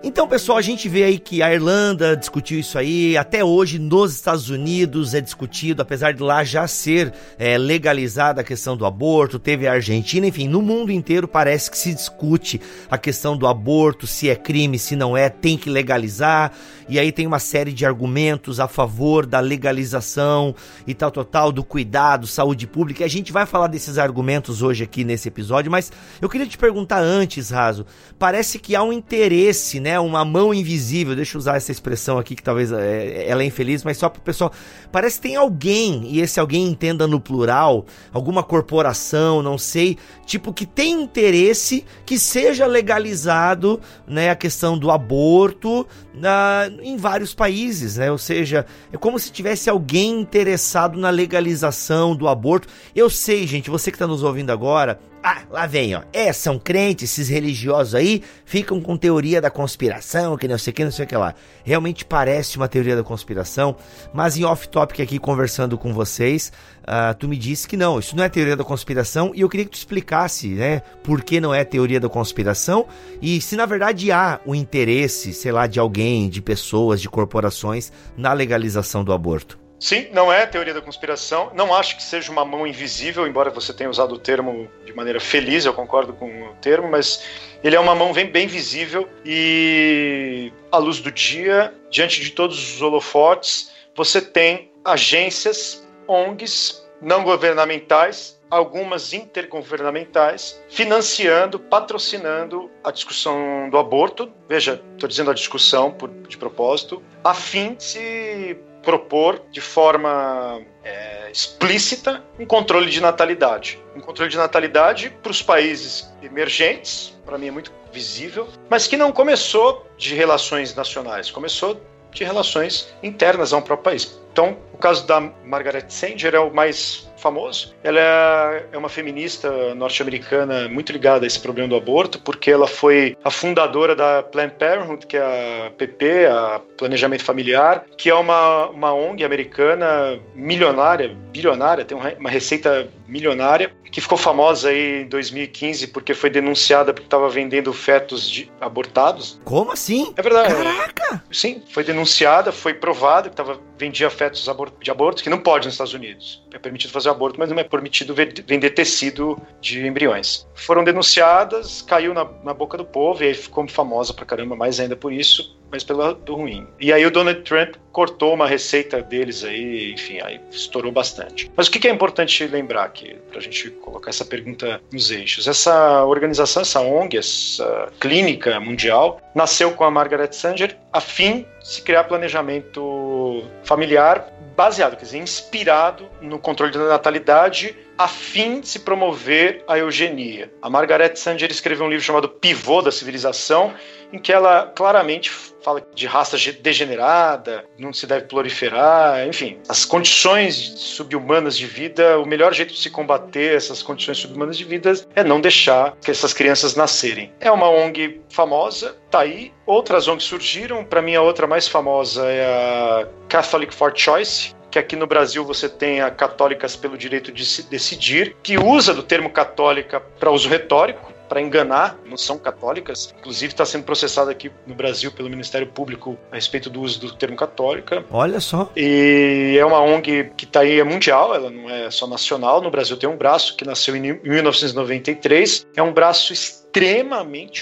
[0.06, 4.12] Então, pessoal, a gente vê aí que a Irlanda discutiu isso aí, até hoje nos
[4.12, 9.38] Estados Unidos é discutido, apesar de lá já ser é, legalizada a questão do aborto,
[9.38, 14.06] teve a Argentina, enfim, no mundo inteiro parece que se discute a questão do aborto,
[14.06, 16.52] se é crime, se não é, tem que legalizar,
[16.86, 20.54] e aí tem uma série de argumentos a favor da legalização
[20.86, 24.84] e tal, total, do cuidado, saúde pública, e a gente vai falar desses argumentos hoje
[24.84, 25.90] aqui nesse episódio, mas
[26.20, 27.86] eu queria te perguntar antes, Raso,
[28.18, 29.93] parece que há um interesse, né?
[30.00, 33.84] Uma mão invisível, deixa eu usar essa expressão aqui que talvez é, ela é infeliz,
[33.84, 34.52] mas só para o pessoal.
[34.90, 40.52] Parece que tem alguém, e esse alguém entenda no plural, alguma corporação, não sei, tipo,
[40.52, 47.96] que tem interesse que seja legalizado, né, a questão do aborto na, em vários países,
[47.96, 48.10] né?
[48.10, 52.68] Ou seja, é como se tivesse alguém interessado na legalização do aborto.
[52.94, 56.02] Eu sei, gente, você que está nos ouvindo agora, ah, lá vem, ó.
[56.12, 60.74] É, são crentes, esses religiosos aí ficam com teoria da conspiração, que não sei o
[60.74, 61.34] que, não sei o que lá.
[61.64, 63.74] Realmente parece uma teoria da conspiração,
[64.12, 68.22] mas em off-topic aqui conversando com vocês, uh, tu me disse que não, isso não
[68.22, 71.64] é teoria da conspiração e eu queria que tu explicasse, né, por que não é
[71.64, 72.86] teoria da conspiração
[73.22, 77.90] e se na verdade há o interesse, sei lá, de alguém, de pessoas, de corporações
[78.14, 79.63] na legalização do aborto.
[79.84, 81.50] Sim, não é teoria da conspiração.
[81.54, 85.20] Não acho que seja uma mão invisível, embora você tenha usado o termo de maneira
[85.20, 87.22] feliz, eu concordo com o termo, mas
[87.62, 92.56] ele é uma mão bem, bem visível e à luz do dia, diante de todos
[92.56, 103.76] os holofotes, você tem agências, ONGs, não governamentais, algumas intergovernamentais, financiando, patrocinando a discussão do
[103.76, 104.32] aborto.
[104.48, 110.60] Veja, estou dizendo a discussão por, de propósito, a fim de se propor de forma
[110.84, 113.80] é, explícita um controle de natalidade.
[113.96, 118.96] Um controle de natalidade para os países emergentes, para mim é muito visível, mas que
[118.96, 121.80] não começou de relações nacionais, começou
[122.12, 124.20] de relações internas a um próprio país.
[124.32, 127.74] Então, o caso da Margaret Sanger é o mais famoso.
[127.82, 132.66] Ela é, é uma feminista norte-americana muito ligada a esse problema do aborto, porque ela
[132.66, 138.14] foi a fundadora da Planned Parenthood, que é a PP, a Planejamento Familiar, que é
[138.14, 145.06] uma, uma ONG americana milionária, bilionária, tem uma receita milionária, que ficou famosa aí em
[145.06, 149.40] 2015 porque foi denunciada porque estava vendendo fetos de, abortados.
[149.44, 150.12] Como assim?
[150.16, 150.52] É verdade.
[150.52, 151.22] Caraca!
[151.30, 154.44] Sim, foi denunciada, foi provado que tava, vendia fetos
[154.80, 156.42] de aborto, que não pode nos Estados Unidos.
[156.52, 160.46] É permitido fazer aborto, mas não é permitido vender tecido de embriões.
[160.54, 164.80] Foram denunciadas, caiu na, na boca do povo e aí ficou famosa pra caramba, mais
[164.80, 166.68] ainda por isso mas pelo ruim.
[166.78, 171.50] E aí o Donald Trump cortou uma receita deles aí, enfim, aí estourou bastante.
[171.56, 175.48] Mas o que é importante lembrar aqui, para a gente colocar essa pergunta nos eixos?
[175.48, 181.68] Essa organização, essa ONG, essa clínica mundial, nasceu com a Margaret Sanger a fim de
[181.68, 188.68] se criar planejamento familiar baseado, quer dizer, inspirado no controle da natalidade a fim de
[188.68, 190.52] se promover a eugenia.
[190.60, 193.74] A Margaret Sanger escreveu um livro chamado Pivô da Civilização,
[194.12, 195.30] em que ela claramente
[195.64, 202.26] fala de raça degenerada, não se deve proliferar, enfim, as condições subhumanas de vida, o
[202.26, 206.34] melhor jeito de se combater essas condições subhumanas de vida é não deixar que essas
[206.34, 207.32] crianças nascerem.
[207.40, 209.52] É uma ONG famosa, tá aí.
[209.66, 214.78] Outras ONGs surgiram, para mim a outra mais famosa é a Catholic for Choice, que
[214.78, 219.04] aqui no Brasil você tem a Católicas pelo Direito de se Decidir, que usa do
[219.04, 223.14] termo católica para uso retórico, para enganar, não são católicas.
[223.18, 227.14] Inclusive está sendo processada aqui no Brasil pelo Ministério Público a respeito do uso do
[227.14, 228.04] termo católica.
[228.10, 228.70] Olha só.
[228.76, 232.60] E é uma ONG que está aí é mundial, ela não é só nacional.
[232.60, 235.66] No Brasil tem um braço que nasceu em 1993.
[235.76, 236.63] É um braço extremamente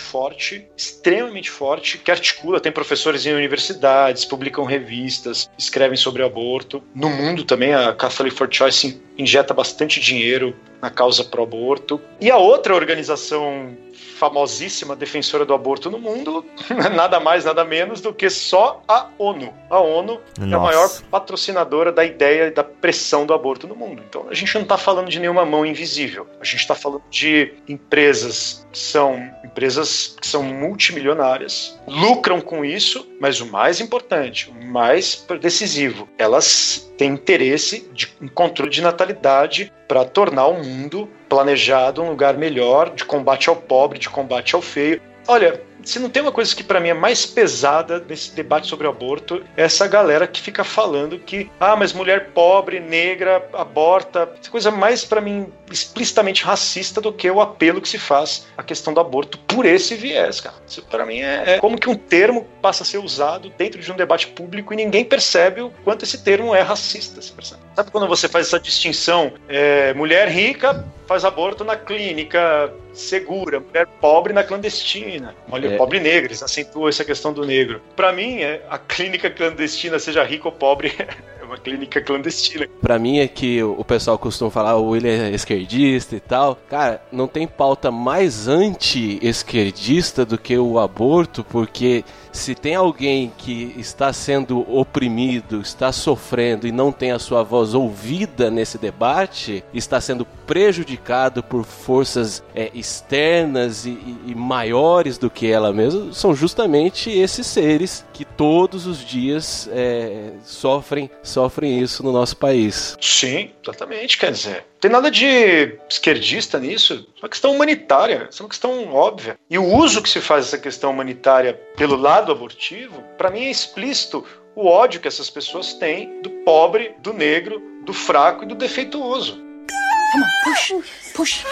[0.01, 6.83] forte, extremamente forte, que articula, tem professores em universidades, publicam revistas, escrevem sobre aborto.
[6.95, 12.01] No mundo também, a Catholic for Choice injeta bastante dinheiro na causa pro aborto.
[12.21, 13.77] E a outra organização
[14.23, 16.45] famosíssima defensora do aborto no mundo,
[16.95, 19.53] nada mais, nada menos do que só a ONU.
[19.69, 20.53] A ONU Nossa.
[20.53, 24.01] é a maior patrocinadora da ideia da pressão do aborto no mundo.
[24.09, 26.29] Então a gente não está falando de nenhuma mão invisível.
[26.41, 33.05] A gente está falando de empresas que são empresas que são multimilionárias, lucram com isso,
[33.23, 39.73] mas o mais importante, o mais decisivo, elas têm interesse de um controle de natalidade
[39.87, 44.61] para tornar o mundo planejado um lugar melhor de combate ao pobre, de combate ao
[44.61, 45.01] feio.
[45.29, 48.87] Olha, se não tem uma coisa que para mim é mais pesada nesse debate sobre
[48.87, 54.51] aborto, é essa galera que fica falando que, ah, mas mulher pobre, negra, aborta, essa
[54.51, 58.93] coisa mais para mim explicitamente racista do que o apelo que se faz à questão
[58.93, 60.57] do aborto por esse viés, cara.
[60.67, 63.91] Isso para mim é, é, como que um termo passa a ser usado dentro de
[63.91, 67.21] um debate público e ninguém percebe o quanto esse termo é racista.
[67.23, 69.33] Sabe quando você faz essa distinção?
[69.49, 75.35] É, mulher rica faz aborto na clínica segura, mulher pobre na clandestina.
[75.49, 75.77] Mulher é.
[75.77, 77.81] pobre negra, eles acentuam essa questão do negro.
[77.97, 80.93] Para mim, é, a clínica clandestina, seja rica ou pobre,
[81.53, 82.67] uma clínica clandestina.
[82.81, 86.57] Para mim é que o pessoal costuma falar o William é esquerdista e tal.
[86.69, 93.75] Cara, não tem pauta mais anti-esquerdista do que o aborto, porque se tem alguém que
[93.77, 100.01] está sendo oprimido, está sofrendo e não tem a sua voz ouvida nesse debate, está
[100.01, 107.11] sendo prejudicado por forças é, externas e, e, maiores do que ela mesma, são justamente
[107.11, 112.97] esses seres que todos os dias é, sofrem, sofrem isso no nosso país.
[113.01, 114.19] Sim, exatamente.
[114.19, 117.07] Quer dizer, tem nada de esquerdista nisso.
[117.17, 119.39] É uma questão humanitária, é uma questão óbvia.
[119.49, 123.51] E o uso que se faz dessa questão humanitária pelo lado abortivo, para mim é
[123.51, 124.25] explícito
[124.55, 129.35] o ódio que essas pessoas têm do pobre, do negro, do fraco e do defeituoso.
[129.35, 131.45] Come on, push, push.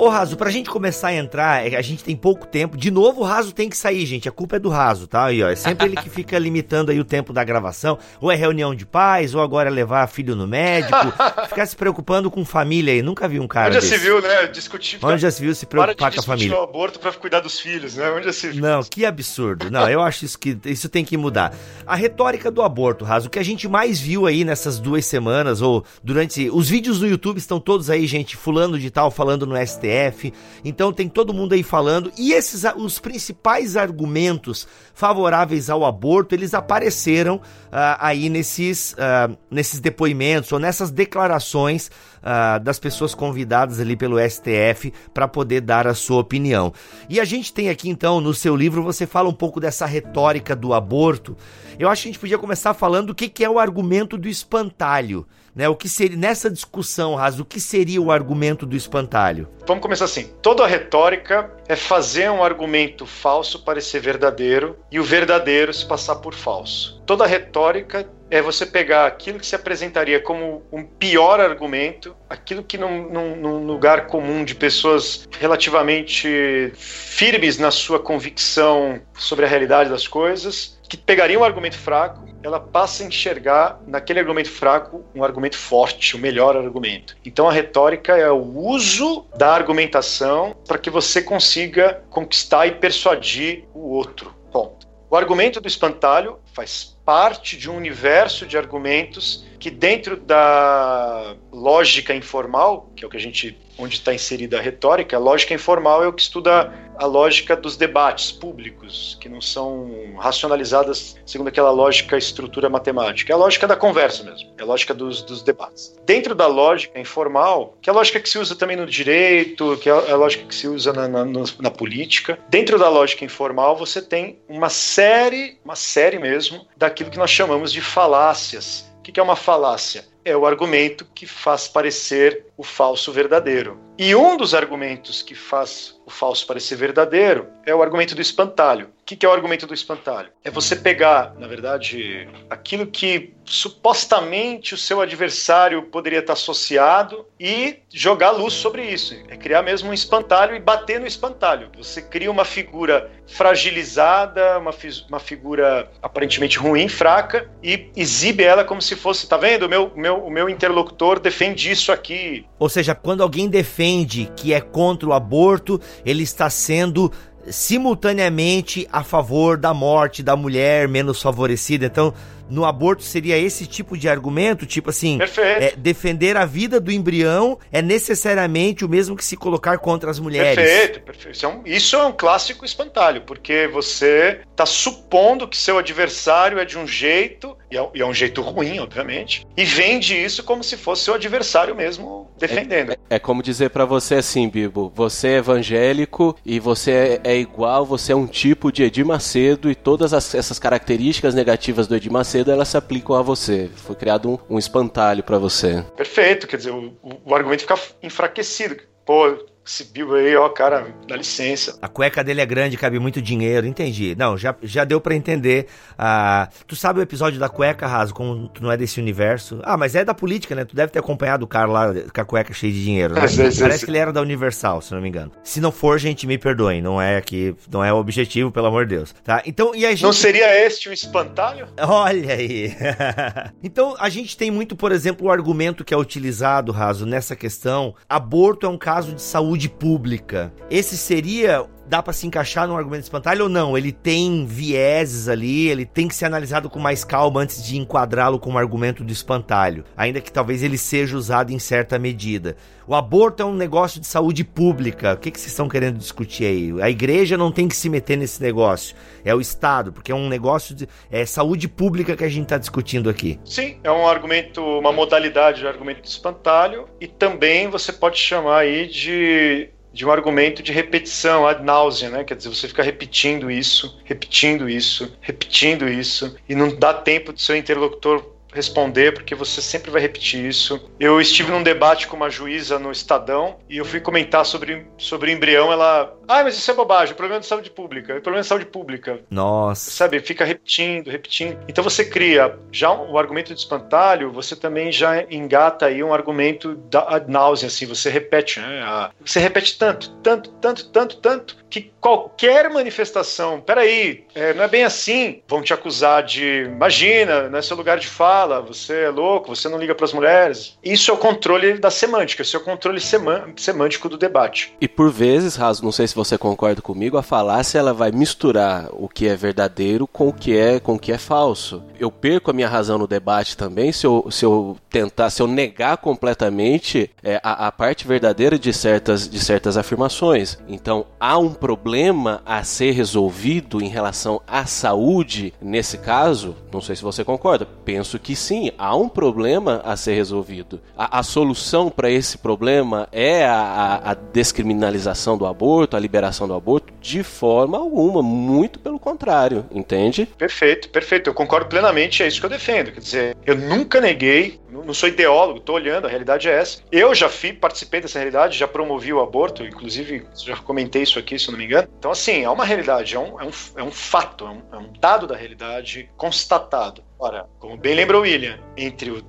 [0.00, 2.74] Ô Raso, pra gente começar a entrar, é, a gente tem pouco tempo.
[2.74, 4.26] De novo, o Raso tem que sair, gente.
[4.26, 5.26] A culpa é do Raso, tá?
[5.26, 7.98] Aí, ó, é sempre ele que fica limitando aí o tempo da gravação.
[8.18, 10.96] Ou é reunião de pais, ou agora é levar filho no médico.
[11.50, 13.02] ficar se preocupando com família aí.
[13.02, 13.68] Nunca vi um cara.
[13.68, 13.90] Onde desse.
[13.90, 14.46] já se viu, né?
[14.46, 14.98] Discutir.
[15.02, 16.58] Onde já se viu se preocupar com a família.
[16.58, 18.10] o aborto pra cuidar dos filhos, né?
[18.10, 18.62] Onde já se viu.
[18.62, 19.70] Não, que absurdo.
[19.70, 21.54] Não, eu acho isso que isso tem que mudar.
[21.86, 25.60] A retórica do aborto, Raso, o que a gente mais viu aí nessas duas semanas,
[25.60, 26.48] ou durante.
[26.48, 30.32] Os vídeos no YouTube estão todos aí, gente, fulano de tal falando no STF STF.
[30.64, 36.54] Então tem todo mundo aí falando e esses os principais argumentos favoráveis ao aborto, eles
[36.54, 43.96] apareceram uh, aí nesses, uh, nesses depoimentos ou nessas declarações uh, das pessoas convidadas ali
[43.96, 46.72] pelo STF para poder dar a sua opinião.
[47.08, 50.54] E a gente tem aqui então no seu livro você fala um pouco dessa retórica
[50.54, 51.36] do aborto.
[51.78, 54.28] Eu acho que a gente podia começar falando o que, que é o argumento do
[54.28, 55.26] espantalho.
[55.54, 59.48] Né, o que seria nessa discussão, Raso, o que seria o argumento do espantalho?
[59.66, 60.30] Vamos começar assim.
[60.40, 66.16] Toda a retórica é fazer um argumento falso parecer verdadeiro e o verdadeiro se passar
[66.16, 67.02] por falso.
[67.04, 72.62] Toda a retórica é você pegar aquilo que se apresentaria como um pior argumento, aquilo
[72.62, 79.48] que num, num, num, lugar comum de pessoas relativamente firmes na sua convicção sobre a
[79.48, 85.04] realidade das coisas, que pegaria um argumento fraco, ela passa a enxergar naquele argumento fraco
[85.14, 87.16] um argumento forte, o um melhor argumento.
[87.24, 93.66] Então a retórica é o uso da argumentação para que você consiga conquistar e persuadir
[93.72, 94.34] o outro.
[94.50, 94.88] Ponto.
[95.08, 102.14] O argumento do espantalho faz parte de um universo de argumentos que dentro da lógica
[102.14, 106.04] informal, que é o que a gente onde está inserida a retórica, a lógica informal
[106.04, 111.70] é o que estuda a lógica dos debates públicos, que não são racionalizadas segundo aquela
[111.70, 113.32] lógica estrutura matemática.
[113.32, 115.98] É a lógica da conversa mesmo, é a lógica dos, dos debates.
[116.04, 119.88] Dentro da lógica informal, que é a lógica que se usa também no direito, que
[119.88, 124.02] é a lógica que se usa na, na, na política, dentro da lógica informal você
[124.02, 128.84] tem uma série, uma série mesmo, daquilo que nós chamamos de falácias.
[128.98, 130.04] O que é uma falácia?
[130.24, 133.80] É o argumento que faz parecer o falso verdadeiro.
[133.96, 138.88] E um dos argumentos que faz o falso parecer verdadeiro é o argumento do espantalho.
[139.00, 140.30] O que é o argumento do espantalho?
[140.44, 147.78] É você pegar, na verdade, aquilo que supostamente o seu adversário poderia estar associado e
[147.90, 149.14] jogar luz sobre isso.
[149.28, 151.70] É criar mesmo um espantalho e bater no espantalho.
[151.76, 154.72] Você cria uma figura fragilizada, uma,
[155.08, 159.66] uma figura aparentemente ruim, fraca, e exibe ela como se fosse, tá vendo?
[159.66, 162.46] O meu, meu, o meu interlocutor defende isso aqui.
[162.58, 167.10] Ou seja, quando alguém defende que é contra o aborto, ele está sendo
[167.48, 171.86] simultaneamente a favor da morte da mulher menos favorecida.
[171.86, 172.12] Então,
[172.50, 175.18] no aborto seria esse tipo de argumento, tipo assim,
[175.60, 180.18] é, defender a vida do embrião é necessariamente o mesmo que se colocar contra as
[180.18, 180.56] mulheres.
[180.56, 181.34] Perfeito, perfeito.
[181.36, 186.58] Isso é um, isso é um clássico espantalho, porque você está supondo que seu adversário
[186.58, 190.42] é de um jeito, e é, e é, um jeito ruim, obviamente, e vende isso
[190.42, 192.90] como se fosse seu adversário mesmo defendendo.
[192.90, 197.32] É, é, é como dizer para você assim, Bibo, você é evangélico e você é,
[197.32, 201.86] é igual, você é um tipo de Edir Macedo e todas as, essas características negativas
[201.86, 203.70] do Edir Macedo cedo elas se aplicam a você.
[203.76, 205.84] Foi criado um, um espantalho para você.
[205.96, 208.76] Perfeito, quer dizer, o, o argumento fica enfraquecido.
[209.04, 209.36] Pô,
[209.70, 211.78] esse Bilbo aí, ó, cara, dá licença.
[211.80, 214.16] A cueca dele é grande, cabe muito dinheiro, entendi.
[214.18, 215.66] Não, já, já deu para entender.
[215.96, 219.60] Ah, tu sabe o episódio da cueca, Raso, como tu não é desse universo?
[219.62, 220.64] Ah, mas é da política, né?
[220.64, 223.20] Tu deve ter acompanhado o cara lá com a cueca cheia de dinheiro, né?
[223.20, 225.30] Parece que ele era da Universal, se não me engano.
[225.44, 228.86] Se não for, gente, me perdoem, não é aqui, não é o objetivo, pelo amor
[228.86, 229.40] de Deus, tá?
[229.46, 230.02] Então, e a gente...
[230.02, 231.68] Não seria este um espantalho?
[231.78, 232.74] Olha aí.
[233.62, 237.94] então, a gente tem muito, por exemplo, o argumento que é utilizado, Raso, nessa questão.
[238.08, 240.52] Aborto é um caso de saúde saúde pública.
[240.70, 243.76] Esse seria dá para se encaixar num argumento de espantalho ou não?
[243.76, 248.38] Ele tem vieses ali, ele tem que ser analisado com mais calma antes de enquadrá-lo
[248.38, 252.56] como argumento do espantalho, ainda que talvez ele seja usado em certa medida.
[252.86, 255.14] O aborto é um negócio de saúde pública.
[255.14, 256.82] O que, que vocês estão querendo discutir aí?
[256.82, 258.94] A igreja não tem que se meter nesse negócio.
[259.24, 262.58] É o Estado, porque é um negócio de é saúde pública que a gente está
[262.58, 263.38] discutindo aqui.
[263.44, 268.58] Sim, é um argumento, uma modalidade de argumento de espantalho, e também você pode chamar
[268.58, 272.24] aí de de um argumento de repetição ad nauseam, né?
[272.24, 277.40] Quer dizer, você fica repetindo isso, repetindo isso, repetindo isso, e não dá tempo do
[277.40, 280.90] seu interlocutor responder, porque você sempre vai repetir isso.
[280.98, 285.30] Eu estive num debate com uma juíza no Estadão e eu fui comentar sobre, sobre
[285.30, 285.72] o embrião.
[285.72, 288.42] Ela, ah, mas isso é bobagem, o problema é de saúde pública, o problema é
[288.42, 289.20] de saúde pública.
[289.30, 289.90] Nossa.
[289.90, 291.58] Sabe, fica repetindo, repetindo.
[291.68, 296.74] Então você cria já o argumento de espantalho, você também já engata aí um argumento
[296.74, 299.10] da ad náusea, assim, você repete, né?
[299.24, 304.82] Você repete tanto, tanto, tanto, tanto, tanto, que qualquer manifestação, peraí, é, não é bem
[304.82, 309.54] assim, vão te acusar de, imagina, não é seu lugar de fala, você é louco,
[309.54, 310.76] você não liga para as mulheres.
[310.82, 314.74] Isso é o controle da semântica, isso é o controle semântico do debate.
[314.80, 318.88] E por vezes, Raso, não sei se você concorda comigo, a falácia ela vai misturar
[318.92, 321.82] o que é verdadeiro com o que é, com o que é falso.
[321.98, 325.46] Eu perco a minha razão no debate também se eu, se eu tentar, se eu
[325.46, 330.58] negar completamente é, a, a parte verdadeira de certas, de certas afirmações.
[330.68, 336.56] Então, há um problema a ser resolvido em relação à saúde nesse caso?
[336.72, 337.66] Não sei se você concorda.
[337.84, 340.80] Penso que sim, há um problema a ser resolvido.
[340.96, 346.54] A, a solução para esse problema é a, a, descriminalização do aborto, a liberação do
[346.54, 346.92] aborto?
[347.00, 350.26] De forma alguma, muito pelo contrário, entende?
[350.38, 351.28] Perfeito, perfeito.
[351.28, 352.92] Eu concordo plenamente, é isso que eu defendo.
[352.92, 356.80] Quer dizer, eu nunca neguei, não sou ideólogo, estou olhando, a realidade é essa.
[356.90, 361.38] Eu já fui, participei dessa realidade, já promovi o aborto, inclusive já comentei isso aqui,
[361.38, 361.88] se não me engano.
[361.98, 364.76] Então, assim, é uma realidade, é um, é um, é um fato, é um, é
[364.76, 367.02] um dado da realidade constatado.
[367.18, 369.24] Ora, como bem lembra o William, entre o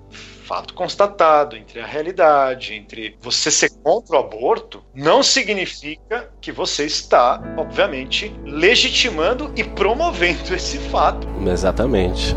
[0.45, 6.85] fato constatado, entre a realidade, entre você ser contra o aborto, não significa que você
[6.85, 11.27] está, obviamente, legitimando e promovendo esse fato.
[11.47, 12.35] Exatamente.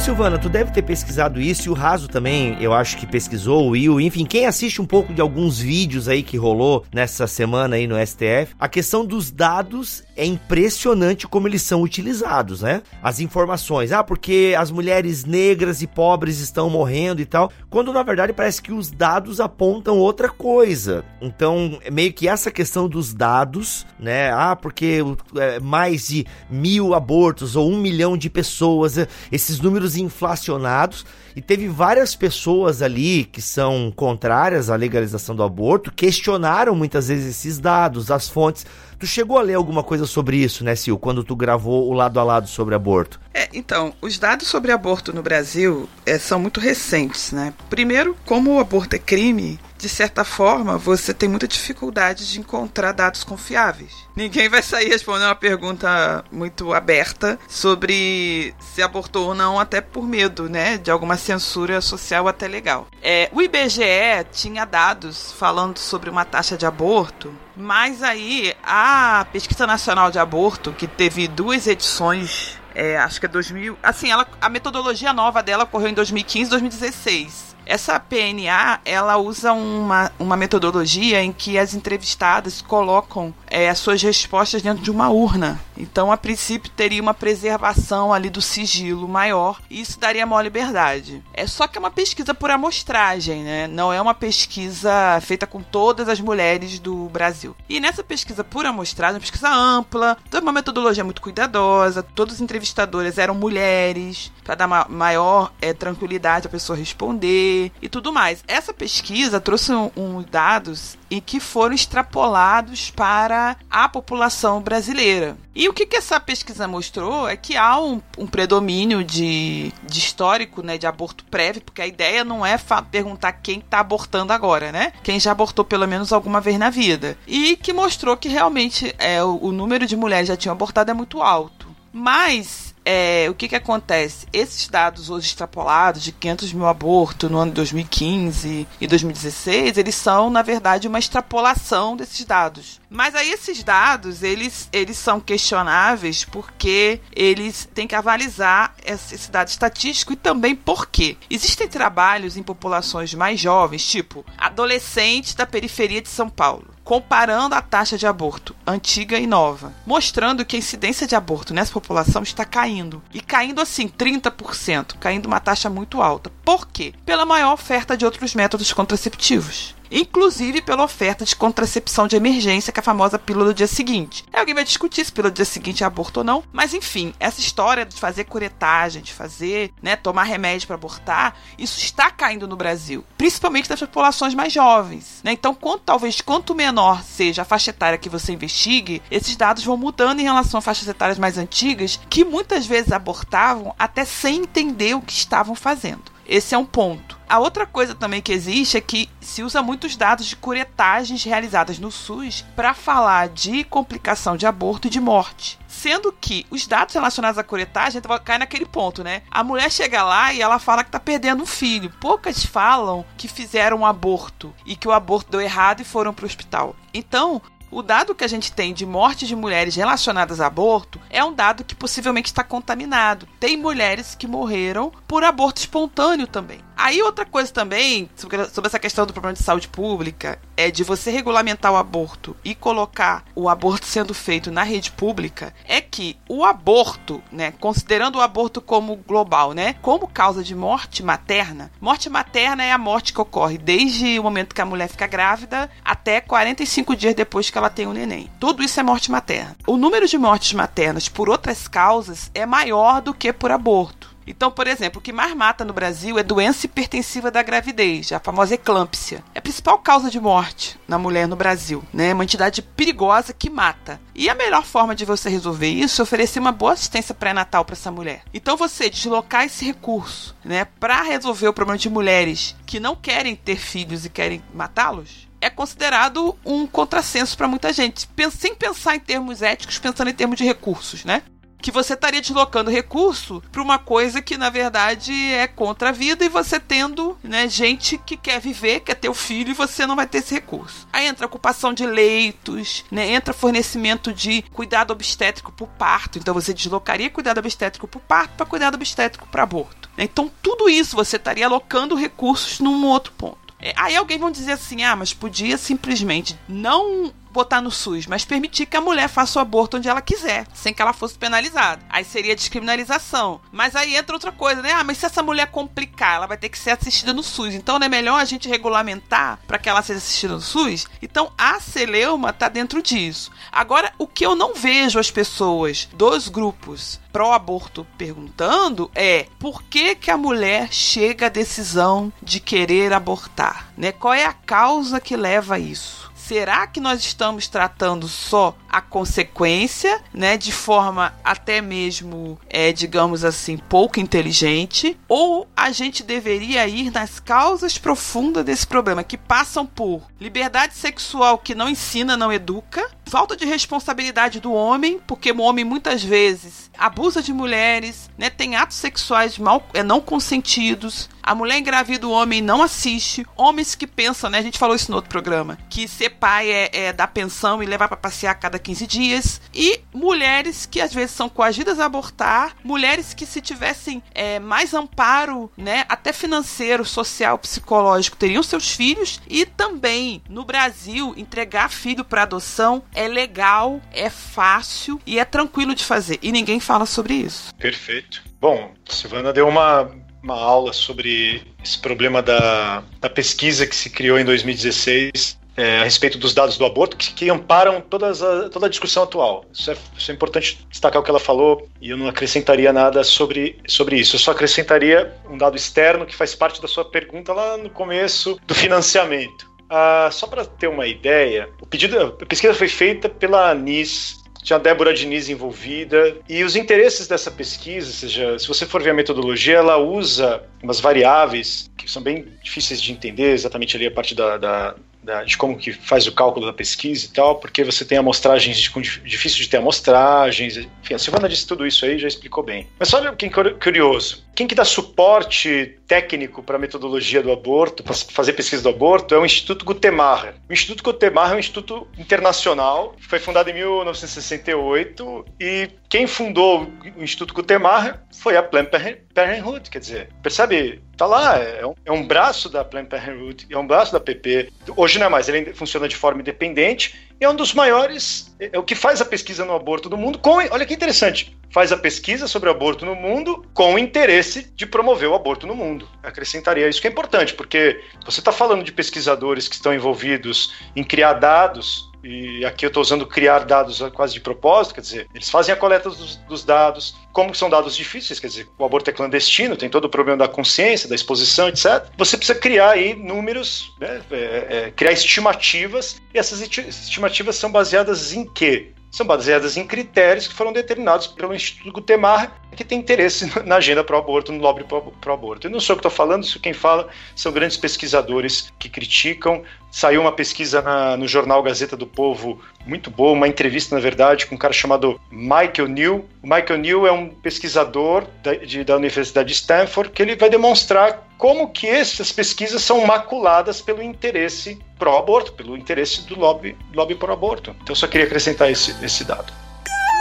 [0.00, 3.70] Silvana, tu deve ter pesquisado isso e o Raso também, eu acho que pesquisou, o
[3.72, 7.86] Will, enfim, quem assiste um pouco de alguns vídeos aí que rolou nessa semana aí
[7.86, 12.82] no STF, a questão dos dados é impressionante como eles são utilizados, né?
[13.02, 18.02] As informações, ah, porque as mulheres negras e pobres estão morrendo e tal, quando na
[18.02, 21.04] verdade parece que os dados apontam outra coisa.
[21.20, 24.30] Então, é meio que essa questão dos dados, né?
[24.32, 25.04] Ah, porque
[25.36, 28.96] é, mais de mil abortos ou um milhão de pessoas,
[29.30, 35.92] esses números inflacionados e teve várias pessoas ali que são contrárias à legalização do aborto,
[35.92, 38.66] questionaram muitas vezes esses dados, as fontes.
[38.98, 42.20] Tu chegou a ler alguma coisa sobre isso, né, Sil, quando tu gravou o lado
[42.20, 43.20] a lado sobre aborto?
[43.32, 47.54] É, então, os dados sobre aborto no Brasil é, são muito recentes, né?
[47.70, 52.92] Primeiro, como o aborto é crime, de certa forma, você tem muita dificuldade de encontrar
[52.92, 54.06] dados confiáveis.
[54.14, 60.06] Ninguém vai sair respondendo uma pergunta muito aberta sobre se abortou ou não, até por
[60.06, 62.86] medo, né, de alguma censura social até legal.
[63.02, 69.66] É, o IBGE tinha dados falando sobre uma taxa de aborto, mas aí a Pesquisa
[69.66, 73.76] Nacional de Aborto, que teve duas edições é, acho que é 2000.
[73.82, 77.56] Assim, ela, a metodologia nova dela ocorreu em 2015 e 2016.
[77.70, 84.02] Essa PNA, ela usa uma, uma metodologia em que as entrevistadas colocam é, as suas
[84.02, 85.60] respostas dentro de uma urna.
[85.76, 91.22] Então, a princípio, teria uma preservação ali do sigilo maior e isso daria maior liberdade.
[91.32, 93.68] É só que é uma pesquisa por amostragem, né?
[93.68, 97.54] Não é uma pesquisa feita com todas as mulheres do Brasil.
[97.68, 103.16] E nessa pesquisa por amostragem, uma pesquisa ampla, uma metodologia muito cuidadosa, todos os entrevistadores
[103.16, 108.44] eram mulheres, para dar ma maior é, tranquilidade a pessoa responder e tudo mais.
[108.46, 115.36] Essa pesquisa trouxe uns um, dados e que foram extrapolados para a população brasileira.
[115.54, 119.98] E o que, que essa pesquisa mostrou é que há um, um predomínio de, de,
[119.98, 122.56] histórico né, de aborto prévio, porque a ideia não é
[122.90, 124.92] perguntar quem está abortando agora, né?
[125.02, 127.18] Quem já abortou pelo menos alguma vez na vida.
[127.26, 130.94] E que mostrou que realmente é, o, o número de mulheres já tinham abortado é
[130.94, 131.68] muito alto.
[131.92, 134.26] Mas é, o que, que acontece?
[134.32, 139.94] Esses dados hoje extrapolados de 500 mil abortos no ano de 2015 e 2016, eles
[139.94, 142.80] são, na verdade, uma extrapolação desses dados.
[142.88, 149.48] Mas aí esses dados, eles, eles são questionáveis porque eles têm que avalizar esse, dado
[149.48, 156.08] estatístico e também porque existem trabalhos em populações mais jovens, tipo adolescentes da periferia de
[156.08, 161.14] São Paulo comparando a taxa de aborto antiga e nova, mostrando que a incidência de
[161.14, 163.00] aborto nessa população está caindo.
[163.14, 166.32] E caindo assim 30%, caindo uma taxa muito alta.
[166.44, 166.92] Por quê?
[167.06, 172.78] Pela maior oferta de outros métodos contraceptivos inclusive pela oferta de contracepção de emergência, que
[172.78, 174.24] é a famosa pílula do dia seguinte.
[174.32, 177.40] Alguém vai discutir se pílula do dia seguinte é aborto ou não, mas enfim, essa
[177.40, 182.56] história de fazer curetagem, de fazer, né, tomar remédio para abortar, isso está caindo no
[182.56, 185.32] Brasil, principalmente das populações mais jovens, né?
[185.32, 189.76] Então, quanto, talvez quanto menor seja a faixa etária que você investigue, esses dados vão
[189.76, 194.94] mudando em relação a faixas etárias mais antigas, que muitas vezes abortavam até sem entender
[194.94, 196.19] o que estavam fazendo.
[196.30, 197.18] Esse é um ponto.
[197.28, 201.80] A outra coisa também que existe é que se usa muitos dados de curetagens realizadas
[201.80, 205.58] no SUS para falar de complicação de aborto e de morte.
[205.66, 209.22] Sendo que os dados relacionados à curetagem cai naquele ponto, né?
[209.28, 211.92] A mulher chega lá e ela fala que tá perdendo um filho.
[212.00, 216.26] Poucas falam que fizeram um aborto e que o aborto deu errado e foram pro
[216.26, 216.76] hospital.
[216.94, 221.22] Então, o dado que a gente tem de mortes de mulheres relacionadas a aborto é
[221.22, 223.28] um dado que possivelmente está contaminado.
[223.38, 226.60] Tem mulheres que morreram por aborto espontâneo também.
[226.80, 231.10] Aí outra coisa também, sobre essa questão do problema de saúde pública, é de você
[231.10, 236.42] regulamentar o aborto e colocar o aborto sendo feito na rede pública, é que o
[236.42, 242.64] aborto, né, considerando o aborto como global, né, como causa de morte materna, morte materna
[242.64, 246.96] é a morte que ocorre desde o momento que a mulher fica grávida até 45
[246.96, 248.30] dias depois que ela tem o um neném.
[248.40, 249.54] Tudo isso é morte materna.
[249.66, 254.09] O número de mortes maternas por outras causas é maior do que por aborto.
[254.26, 258.20] Então, por exemplo, o que mais mata no Brasil é doença hipertensiva da gravidez, a
[258.20, 259.24] famosa eclâmpsia.
[259.34, 262.10] É a principal causa de morte na mulher no Brasil, né?
[262.10, 264.00] É uma entidade perigosa que mata.
[264.14, 267.74] E a melhor forma de você resolver isso é oferecer uma boa assistência pré-natal para
[267.74, 268.22] essa mulher.
[268.32, 273.34] Então, você deslocar esse recurso, né, para resolver o problema de mulheres que não querem
[273.34, 279.00] ter filhos e querem matá-los, é considerado um contrassenso para muita gente, sem pensar em
[279.00, 281.22] termos éticos, pensando em termos de recursos, né?
[281.60, 286.24] Que você estaria deslocando recurso para uma coisa que na verdade é contra a vida
[286.24, 289.96] e você tendo, né, gente que quer viver, quer ter o filho e você não
[289.96, 290.86] vai ter esse recurso.
[290.92, 296.18] Aí entra ocupação de leitos, né, entra fornecimento de cuidado obstétrico por parto.
[296.18, 299.90] Então você deslocaria cuidado obstétrico por parto para cuidado obstétrico para aborto.
[299.96, 303.38] Então tudo isso você estaria alocando recursos num outro ponto.
[303.62, 308.24] É, aí alguém vão dizer assim: ah, mas podia simplesmente não botar no SUS, mas
[308.24, 311.82] permitir que a mulher faça o aborto onde ela quiser, sem que ela fosse penalizada.
[311.88, 313.40] Aí seria descriminalização.
[313.52, 314.72] Mas aí entra outra coisa, né?
[314.72, 317.54] Ah, mas se essa mulher complicar, ela vai ter que ser assistida no SUS.
[317.54, 320.86] Então não é melhor a gente regulamentar para que ela seja assistida no SUS?
[321.02, 323.30] Então a celeuma tá dentro disso.
[323.50, 329.94] Agora, o que eu não vejo as pessoas dos grupos pró-aborto perguntando é por que,
[329.94, 333.72] que a mulher chega à decisão de querer abortar?
[333.76, 333.92] Né?
[333.92, 336.09] Qual é a causa que leva a isso?
[336.30, 343.24] Será que nós estamos tratando só a consequência, né, de forma até mesmo, é, digamos
[343.24, 349.66] assim, pouco inteligente, ou a gente deveria ir nas causas profundas desse problema, que passam
[349.66, 355.40] por liberdade sexual que não ensina, não educa, falta de responsabilidade do homem, porque o
[355.40, 361.34] homem muitas vezes abusa de mulheres, né, tem atos sexuais mal, é, não consentidos, a
[361.34, 363.26] mulher engravida o homem não assiste.
[363.36, 364.38] Homens que pensam, né?
[364.38, 365.58] A gente falou isso no outro programa.
[365.68, 369.40] Que ser pai é, é dar pensão e levar para passear cada 15 dias.
[369.54, 372.56] E mulheres que às vezes são coagidas a abortar.
[372.62, 375.84] Mulheres que se tivessem é, mais amparo, né?
[375.88, 379.20] Até financeiro, social, psicológico, teriam seus filhos.
[379.28, 385.74] E também, no Brasil, entregar filho para adoção é legal, é fácil e é tranquilo
[385.74, 386.18] de fazer.
[386.22, 387.54] E ninguém fala sobre isso.
[387.54, 388.22] Perfeito.
[388.40, 389.90] Bom, Silvana deu uma
[390.22, 395.84] uma aula sobre esse problema da, da pesquisa que se criou em 2016 é, a
[395.84, 399.44] respeito dos dados do aborto que, que amparam todas a, toda a discussão atual.
[399.52, 403.04] Isso é, isso é, importante destacar o que ela falou e eu não acrescentaria nada
[403.04, 404.16] sobre, sobre isso.
[404.16, 408.40] Eu só acrescentaria um dado externo que faz parte da sua pergunta lá no começo
[408.46, 409.50] do financiamento.
[409.68, 414.56] Ah, só para ter uma ideia, o pedido, a pesquisa foi feita pela ANIS tinha
[414.56, 416.16] a Débora Diniz envolvida.
[416.26, 420.42] E os interesses dessa pesquisa, ou seja, se você for ver a metodologia, ela usa
[420.62, 425.24] umas variáveis que são bem difíceis de entender, exatamente ali a parte da, da da,
[425.24, 429.00] de como que faz o cálculo da pesquisa e tal, porque você tem amostragens de,
[429.00, 432.68] difícil de ter amostragens, enfim, a Silvana disse tudo isso aí, já explicou bem.
[432.78, 437.94] Mas olha que curioso, quem que dá suporte técnico para a metodologia do aborto, para
[437.94, 440.34] fazer pesquisa do aborto, é o Instituto Gutemar.
[440.48, 447.02] O Instituto Gutemar é um instituto internacional, foi fundado em 1968 e quem fundou o
[447.02, 448.70] Instituto Gutemar foi a Planned
[449.14, 450.80] Parenthood, quer dizer, percebe?
[451.00, 454.52] Tá lá, é um, é um braço da Planned Parenthood, é um braço da PP.
[454.76, 458.50] Hoje não é mais, ele funciona de forma independente e é um dos maiores, é,
[458.52, 460.18] é o que faz a pesquisa no aborto do mundo.
[460.18, 464.66] Com, olha que interessante, faz a pesquisa sobre aborto no mundo com o interesse de
[464.66, 465.88] promover o aborto no mundo.
[466.02, 470.84] acrescentaria isso que é importante, porque você está falando de pesquisadores que estão envolvidos em
[470.84, 475.28] criar dados e aqui eu estou usando criar dados quase de propósito, quer dizer, eles
[475.28, 478.92] fazem a coleta dos, dos, dados, como são dados difíceis, quer dizer, o aborto é
[478.92, 481.86] clandestino, tem todo o problema da consciência, da exposição, etc.
[481.96, 488.12] Você precisa criar aí números, né, é, é, criar estimativas, e essas estimativas são baseadas
[488.12, 488.72] em quê?
[488.90, 493.84] São baseadas em critérios que foram determinados pelo Instituto Gutemar que tem interesse na agenda
[493.84, 494.64] pró-aborto, no lobby
[495.00, 495.46] pró-aborto.
[495.46, 499.42] Eu não sou o que estou falando, isso quem fala são grandes pesquisadores que criticam.
[499.70, 504.26] Saiu uma pesquisa na, no jornal Gazeta do Povo muito boa, uma entrevista, na verdade,
[504.26, 506.08] com um cara chamado Michael New.
[506.22, 510.28] O Michael New é um pesquisador da, de, da Universidade de Stanford que ele vai
[510.28, 516.94] demonstrar como que essas pesquisas são maculadas pelo interesse pró-aborto, pelo interesse do lobby, lobby
[516.94, 517.50] pró-aborto.
[517.62, 519.32] Então eu só queria acrescentar esse, esse dado.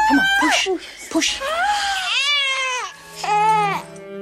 [0.08, 0.70] Come on, push,
[1.12, 1.42] push.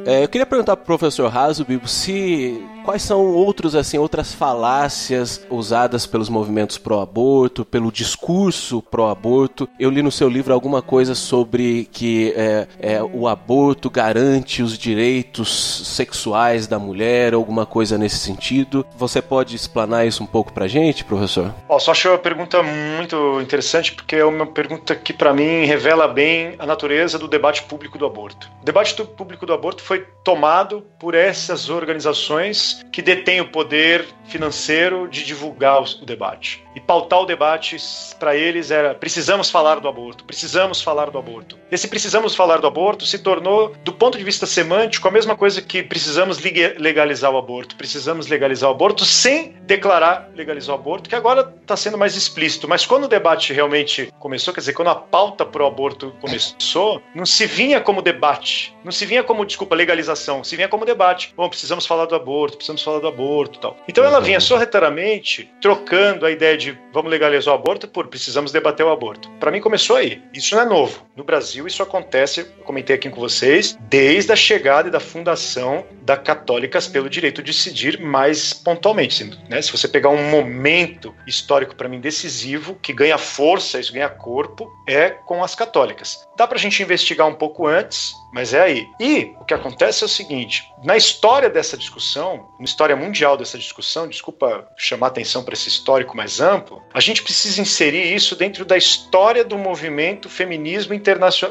[0.08, 5.46] É, eu queria perguntar pro professor Raso, Bibo, se quais são outros assim outras falácias
[5.50, 9.68] usadas pelos movimentos pró-aborto, pelo discurso pró-aborto.
[9.78, 14.78] Eu li no seu livro alguma coisa sobre que é, é, o aborto garante os
[14.78, 18.86] direitos sexuais da mulher, alguma coisa nesse sentido.
[18.96, 21.54] Você pode explanar isso um pouco pra gente, professor?
[21.68, 26.08] Oh, só achei uma pergunta muito interessante porque é uma pergunta que para mim revela
[26.08, 28.50] bem a natureza do debate público do aborto.
[28.62, 35.08] O debate público do aborto foi tomado por essas organizações que detêm o poder financeiro
[35.08, 36.64] de divulgar o debate.
[36.76, 37.78] E pautar o debate
[38.20, 41.58] para eles era precisamos falar do aborto, precisamos falar do aborto.
[41.72, 45.62] Esse precisamos falar do aborto se tornou, do ponto de vista semântico, a mesma coisa
[45.62, 51.16] que precisamos legalizar o aborto, precisamos legalizar o aborto sem declarar legalizar o aborto, que
[51.16, 52.68] agora está sendo mais explícito.
[52.68, 57.02] Mas quando o debate realmente começou, quer dizer, quando a pauta para o aborto começou,
[57.14, 61.34] não se vinha como debate, não se vinha como, desculpa, legalização, se vinha como debate.
[61.36, 63.78] Bom, precisamos falar do aborto, precisamos falar do aborto tal.
[63.88, 68.86] Então ela vinha sorrateiramente trocando a ideia de vamos legalizar o aborto por precisamos debater
[68.86, 69.30] o aborto.
[69.40, 70.22] Para mim começou aí.
[70.34, 71.06] Isso não é novo.
[71.16, 75.86] No Brasil isso acontece, eu comentei aqui com vocês, desde a chegada e da fundação
[76.02, 79.24] da Católicas pelo direito de decidir mais pontualmente.
[79.50, 79.62] Né?
[79.62, 84.70] Se você pegar um momento histórico para mim decisivo, que ganha força, isso ganha corpo,
[84.88, 86.28] é com as católicas.
[86.38, 88.88] Dá para a gente investigar um pouco antes, mas é aí.
[89.00, 93.58] E o que acontece é o seguinte: na história dessa discussão, na história mundial dessa
[93.58, 98.66] discussão, desculpa chamar atenção para esse histórico mais amplo, a gente precisa inserir isso dentro
[98.66, 100.94] da história do movimento feminismo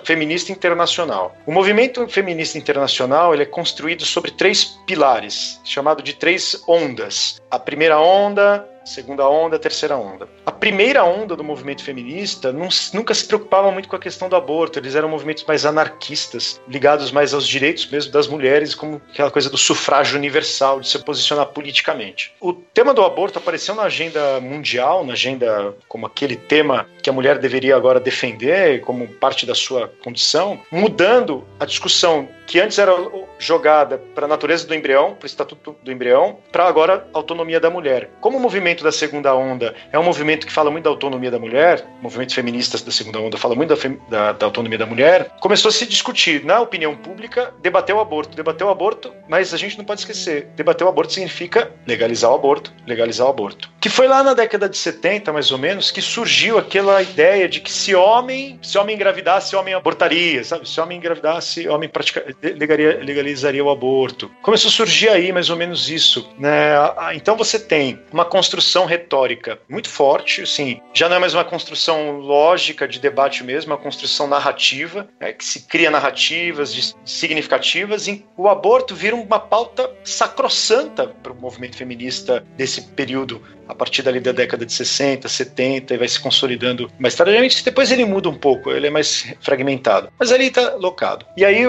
[0.05, 1.35] feminista internacional.
[1.47, 7.41] O movimento feminista internacional ele é construído sobre três pilares, chamado de três ondas.
[7.51, 10.29] A primeira onda segunda onda, terceira onda.
[10.47, 14.37] A primeira onda do movimento feminista não, nunca se preocupava muito com a questão do
[14.37, 19.31] aborto, eles eram movimentos mais anarquistas, ligados mais aos direitos mesmo das mulheres, como aquela
[19.31, 22.33] coisa do sufrágio universal, de se posicionar politicamente.
[22.41, 27.13] O tema do aborto apareceu na agenda mundial, na agenda como aquele tema que a
[27.13, 32.93] mulher deveria agora defender como parte da sua condição, mudando a discussão que antes era
[33.39, 37.59] jogada para a natureza do embrião, para o estatuto do embrião, para agora a autonomia
[37.59, 38.11] da mulher.
[38.21, 41.39] Como o movimento da segunda onda é um movimento que fala muito da autonomia da
[41.39, 45.69] mulher, movimentos feministas da segunda onda fala muito da, da, da autonomia da mulher, começou
[45.69, 49.77] a se discutir na opinião pública, debater o aborto, debater o aborto, mas a gente
[49.77, 53.71] não pode esquecer, debater o aborto significa legalizar o aborto, legalizar o aborto.
[53.81, 57.61] Que foi lá na década de 70, mais ou menos, que surgiu aquela ideia de
[57.61, 60.69] que se homem, se homem engravidasse, homem abortaria, sabe?
[60.69, 64.31] Se homem engravidasse, homem praticaria legalizaria, legalizaria o aborto.
[64.43, 66.29] Começou a surgir aí mais ou menos isso.
[66.39, 66.75] Né?
[67.15, 72.19] Então você tem uma construção retórica muito forte, assim, já não é mais uma construção
[72.19, 75.33] lógica de debate mesmo, é uma construção narrativa, né?
[75.33, 81.77] que se cria narrativas significativas, e o aborto vira uma pauta sacrossanta para o movimento
[81.77, 86.91] feminista desse período a partir dali da década de 60, 70 e vai se consolidando
[86.99, 87.65] mais tardiamente.
[87.65, 90.09] Depois ele muda um pouco, ele é mais fragmentado.
[90.19, 91.27] Mas ali está locado.
[91.37, 91.67] E aí,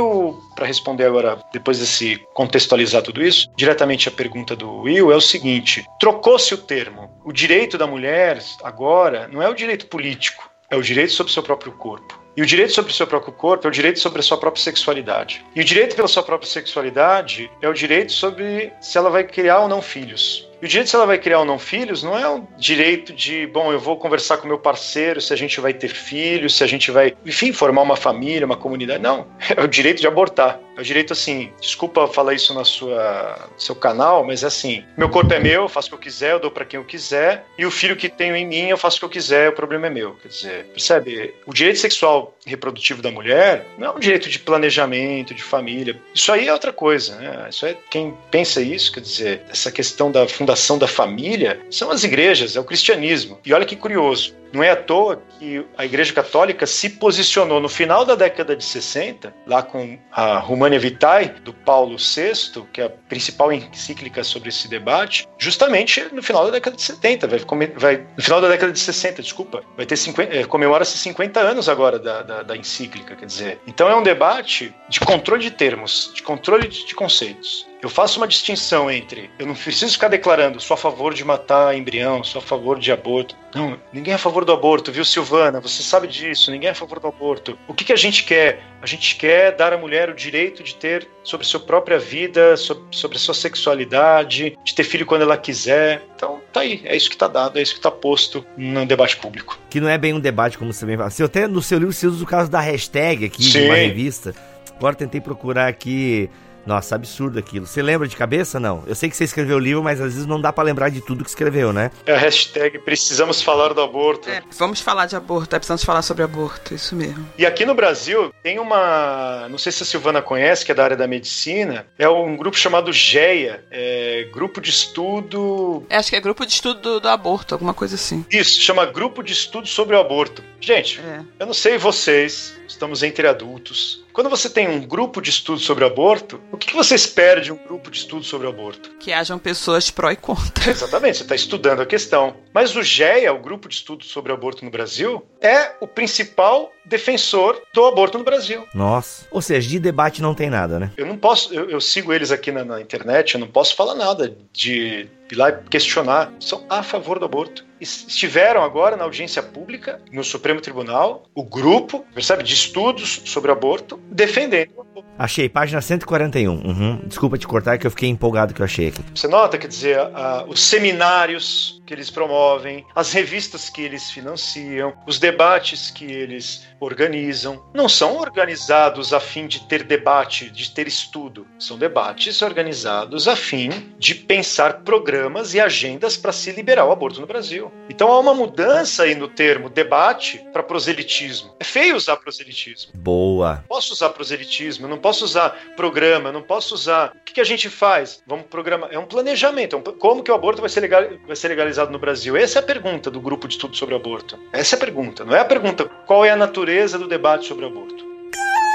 [0.58, 5.22] para responder agora, depois desse contextualizar tudo isso, diretamente a pergunta do Will é o
[5.22, 7.12] seguinte: trocou-se o termo.
[7.24, 11.34] O direito da mulher agora não é o direito político, é o direito sobre o
[11.34, 12.20] seu próprio corpo.
[12.36, 14.64] E o direito sobre o seu próprio corpo é o direito sobre a sua própria
[14.64, 15.44] sexualidade.
[15.56, 19.60] E o direito pela sua própria sexualidade é o direito sobre se ela vai criar
[19.60, 20.47] ou não filhos.
[20.62, 23.46] E o direito se ela vai criar ou não filhos não é um direito de,
[23.48, 26.68] bom, eu vou conversar com meu parceiro se a gente vai ter filhos, se a
[26.68, 29.02] gente vai, enfim, formar uma família, uma comunidade.
[29.02, 30.60] Não, é o direito de abortar.
[30.78, 35.10] É o direito assim, desculpa falar isso na sua seu canal, mas é assim, meu
[35.10, 37.46] corpo é meu, eu faço o que eu quiser, eu dou para quem eu quiser,
[37.58, 39.88] e o filho que tenho em mim, eu faço o que eu quiser, o problema
[39.88, 40.14] é meu.
[40.22, 41.34] Quer dizer, percebe?
[41.48, 46.00] O direito sexual reprodutivo da mulher não é um direito de planejamento, de família.
[46.14, 47.48] Isso aí é outra coisa, né?
[47.50, 52.04] Isso é quem pensa isso, quer dizer, essa questão da fundação da família são as
[52.04, 53.40] igrejas, é o cristianismo.
[53.44, 57.70] E olha que curioso, não é à toa que a Igreja Católica se posicionou no
[57.70, 60.38] final da década de 60, lá com a
[60.68, 66.22] Humania Vitae, do Paulo VI, que é a principal encíclica sobre esse debate, justamente no
[66.22, 67.40] final da década de 70, vai,
[67.76, 71.70] vai no final da década de 60, desculpa, vai ter 50, é, comemora-se 50 anos
[71.70, 73.62] agora da, da, da, da encíclica, quer dizer.
[73.66, 77.66] Então é um debate de controle de termos, de controle de, de conceitos.
[77.82, 81.76] Eu faço uma distinção entre eu não preciso ficar declarando sou a favor de matar
[81.76, 83.36] embrião, sou a favor de aborto.
[83.54, 85.60] Não, ninguém é a favor do aborto, viu, Silvana?
[85.60, 87.58] Você sabe disso, ninguém é a favor do aborto.
[87.68, 88.62] O que, que a gente quer?
[88.82, 92.84] A gente quer dar à mulher o direito de ter sobre sua própria vida, sobre,
[92.92, 96.04] sobre sua sexualidade, de ter filho quando ela quiser.
[96.16, 99.18] Então, tá aí, é isso que tá dado, é isso que tá posto no debate
[99.18, 99.58] público.
[99.70, 101.10] Que não é bem um debate, como você bem fala.
[101.10, 103.62] Você até no seu livro você usa o caso da hashtag aqui Sim.
[103.62, 104.36] de uma revista.
[104.76, 106.30] Agora tentei procurar aqui
[106.68, 107.66] nossa, absurdo aquilo.
[107.66, 108.60] Você lembra de cabeça?
[108.60, 108.84] Não.
[108.86, 111.02] Eu sei que você escreveu o livro, mas às vezes não dá para lembrar de
[111.02, 111.90] tudo que escreveu, né?
[112.06, 114.30] É a hashtag precisamos falar do aborto.
[114.30, 117.28] É, vamos falar de aborto, é, precisamos falar sobre aborto, isso mesmo.
[117.38, 119.48] E aqui no Brasil tem uma.
[119.50, 121.88] Não sei se a Silvana conhece, que é da área da medicina.
[121.98, 125.86] É um grupo chamado GEA é, Grupo de Estudo.
[125.90, 128.26] É, acho que é Grupo de Estudo do, do, Aborto, alguma coisa assim.
[128.30, 130.44] Isso, chama Grupo de Estudo sobre o Aborto.
[130.60, 131.22] Gente, é.
[131.40, 134.06] eu não sei vocês, estamos entre adultos.
[134.18, 137.56] Quando você tem um grupo de estudo sobre aborto, o que você espera de um
[137.56, 138.90] grupo de estudo sobre aborto?
[139.00, 140.66] Que hajam pessoas pró e contra.
[140.72, 142.36] Exatamente, você está estudando a questão.
[142.52, 147.62] Mas o GEA, o Grupo de Estudo sobre Aborto no Brasil, é o principal defensor
[147.74, 148.66] do aborto no Brasil.
[148.74, 149.26] Nossa.
[149.30, 150.92] Ou seja, de debate não tem nada, né?
[150.98, 153.96] Eu não posso, eu, eu sigo eles aqui na, na, internet, eu não posso falar
[153.96, 156.34] nada de ir lá e questionar.
[156.40, 157.66] São a favor do aborto.
[157.80, 164.00] Estiveram agora na audiência pública, no Supremo Tribunal, o grupo, percebe, de estudos sobre aborto,
[164.10, 165.08] defendendo o aborto.
[165.18, 166.52] Achei, página 141.
[166.52, 167.02] Uhum.
[167.06, 169.04] Desculpa te cortar, que eu fiquei empolgado que eu achei aqui.
[169.14, 174.94] Você nota, quer dizer, a, os seminários que eles promovem, as revistas que eles financiam,
[175.08, 180.88] os debates que eles organizam, não são organizados a fim de ter debate, de ter
[180.88, 181.48] estudo.
[181.60, 187.20] São debates organizados a fim de pensar programas e agendas para se liberar o aborto
[187.20, 187.72] no Brasil.
[187.90, 191.56] Então há uma mudança aí no termo debate para proselitismo.
[191.60, 192.92] É feio usar proselitismo.
[192.96, 193.64] Boa.
[193.68, 197.14] Posso usar proselitismo, não posso usar programa, não posso usar.
[197.16, 198.22] O que, que a gente faz?
[198.28, 198.90] Vamos programar.
[198.92, 199.76] É um planejamento.
[199.76, 199.82] É um...
[199.82, 201.04] Como que o aborto vai ser, legal...
[201.26, 202.38] vai ser legalizado no Brasil?
[202.38, 204.38] Essa é a pergunta do grupo de estudo sobre aborto.
[204.52, 205.26] Essa é a pergunta.
[205.26, 206.67] Não é a pergunta qual é a natureza
[206.98, 208.04] do debate sobre aborto.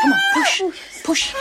[0.02, 1.34] Come on, push, push.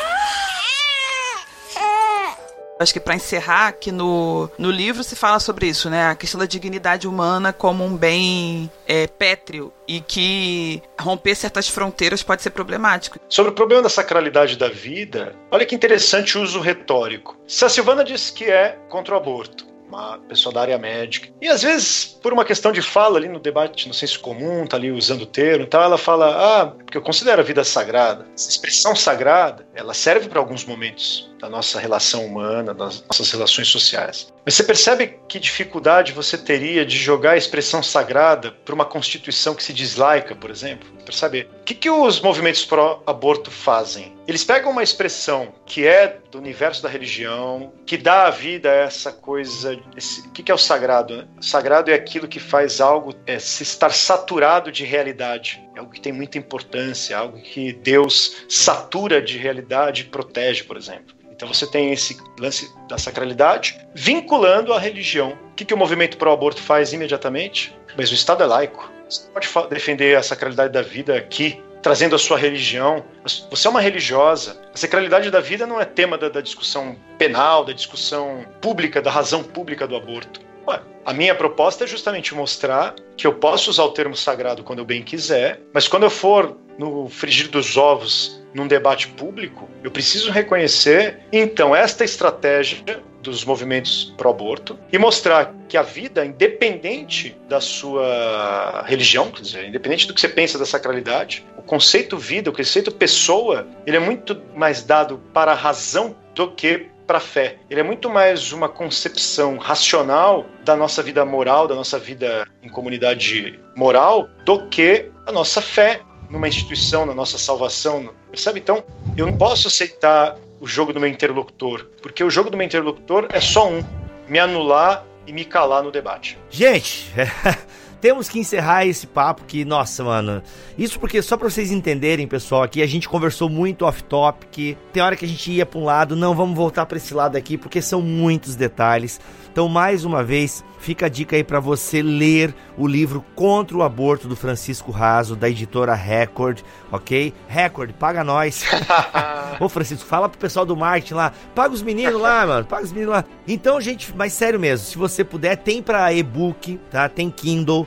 [2.82, 6.08] Acho que para encerrar, que no, no livro se fala sobre isso, né?
[6.08, 12.24] A questão da dignidade humana como um bem é, pétreo e que romper certas fronteiras
[12.24, 13.20] pode ser problemático.
[13.30, 17.38] Sobre o problema da sacralidade da vida, olha que interessante o uso retórico.
[17.47, 21.30] Se a Silvana diz que é contra o aborto, uma pessoa da área médica.
[21.42, 24.78] E às vezes, por uma questão de fala ali no debate, no senso comum, tá
[24.78, 28.26] ali usando o termo, então ela fala: "Ah, porque eu considero a vida sagrada".
[28.36, 33.68] Essa expressão sagrada, ela serve para alguns momentos da nossa relação humana, das nossas relações
[33.68, 34.32] sociais.
[34.46, 39.56] Mas você percebe que dificuldade você teria de jogar a expressão sagrada para uma constituição
[39.56, 40.88] que se diz laica, por exemplo?
[41.04, 41.48] Percebe?
[41.62, 44.18] O que, que os movimentos pró-aborto fazem?
[44.28, 48.76] Eles pegam uma expressão que é do universo da religião, que dá a vida a
[48.76, 49.80] essa coisa.
[50.26, 51.18] O que, que é o sagrado?
[51.18, 51.28] Né?
[51.39, 55.62] O sagrado é aquilo que faz algo é, se estar saturado de realidade.
[55.76, 60.78] É algo que tem muita importância, algo que Deus satura de realidade e protege, por
[60.78, 61.16] exemplo.
[61.32, 65.38] Então você tem esse lance da sacralidade vinculando a religião.
[65.51, 67.76] O que, que o movimento pró-aborto faz imediatamente?
[67.95, 68.91] Mas o Estado é laico.
[69.12, 73.03] Você pode defender a sacralidade da vida aqui, trazendo a sua religião.
[73.49, 74.62] Você é uma religiosa.
[74.74, 79.12] A sacralidade da vida não é tema da, da discussão penal, da discussão pública, da
[79.12, 80.39] razão pública do aborto.
[80.66, 84.80] Ué, a minha proposta é justamente mostrar que eu posso usar o termo sagrado quando
[84.80, 89.91] eu bem quiser, mas quando eu for no frigir dos ovos num debate público, eu
[89.91, 97.62] preciso reconhecer, então, esta estratégia dos movimentos pró-aborto e mostrar que a vida, independente da
[97.62, 102.54] sua religião, quer dizer, independente do que você pensa da sacralidade, o conceito vida, o
[102.54, 107.58] conceito pessoa, ele é muito mais dado para a razão do que para a fé.
[107.70, 112.70] Ele é muito mais uma concepção racional da nossa vida moral, da nossa vida em
[112.70, 118.14] comunidade moral, do que a nossa fé numa instituição, na nossa salvação.
[118.30, 118.60] Percebe?
[118.60, 118.84] Então,
[119.18, 123.28] eu não posso aceitar o jogo do meu interlocutor, porque o jogo do meu interlocutor
[123.34, 123.84] é só um:
[124.28, 126.38] me anular e me calar no debate.
[126.51, 127.12] Gente,
[128.02, 130.41] temos que encerrar esse papo que, nossa, mano.
[130.78, 134.76] Isso porque, só pra vocês entenderem, pessoal, aqui a gente conversou muito off-topic.
[134.91, 137.38] Tem hora que a gente ia pra um lado, não, vamos voltar pra esse lado
[137.38, 139.22] aqui, porque são muitos detalhes.
[139.52, 143.84] Então, mais uma vez, fica a dica aí para você ler o livro Contra o
[143.84, 147.34] Aborto do Francisco Raso, da editora Record, ok?
[147.49, 148.64] Record, paga nós.
[149.60, 152.93] Ô Francisco, fala pro pessoal do marketing lá, paga os meninos lá, mano, paga os
[152.93, 153.26] meninos lá.
[153.45, 157.10] Então, gente, mas sério mesmo, se você puder, tem para e-book, tá?
[157.10, 157.86] Tem Kindle.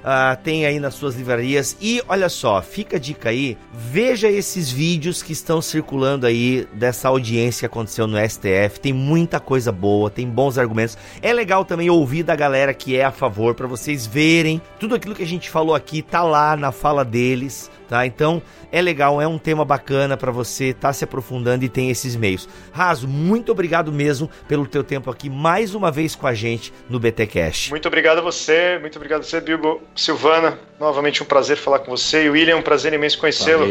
[0.00, 1.76] uh, tem aí nas suas livrarias.
[1.80, 7.08] E olha só, fica a dica aí, veja esses vídeos que estão circulando aí dessa
[7.08, 8.80] audiência que aconteceu no STF.
[8.80, 10.96] Tem muita coisa boa, tem bons argumentos.
[11.22, 15.14] É legal também ouvir da galera que é a favor, para vocês verem tudo aquilo
[15.14, 18.06] que a gente falou aqui, tá lá na fala deles tá?
[18.06, 18.40] Então
[18.70, 22.14] é legal, é um tema bacana para você estar tá se aprofundando e tem esses
[22.14, 22.48] meios.
[22.72, 27.00] Raso, muito obrigado mesmo pelo teu tempo aqui mais uma vez com a gente no
[27.00, 27.70] BT Cash.
[27.70, 29.82] Muito obrigado a você, muito obrigado a você, Bilbo.
[30.00, 32.24] Silvana, novamente um prazer falar com você.
[32.24, 33.66] E William, um prazer imenso conhecê-lo.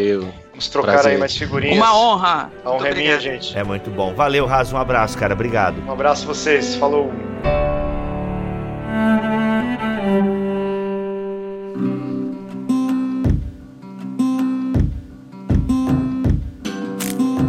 [0.52, 1.12] Vamos trocar prazer.
[1.14, 1.78] aí mais figurinhas.
[1.78, 2.52] Uma honra.
[2.64, 3.58] A honra é minha, gente.
[3.58, 4.14] É muito bom.
[4.14, 5.34] Valeu, Raso, um abraço, cara.
[5.34, 5.82] Obrigado.
[5.88, 6.76] Um abraço a vocês.
[6.76, 7.12] Falou.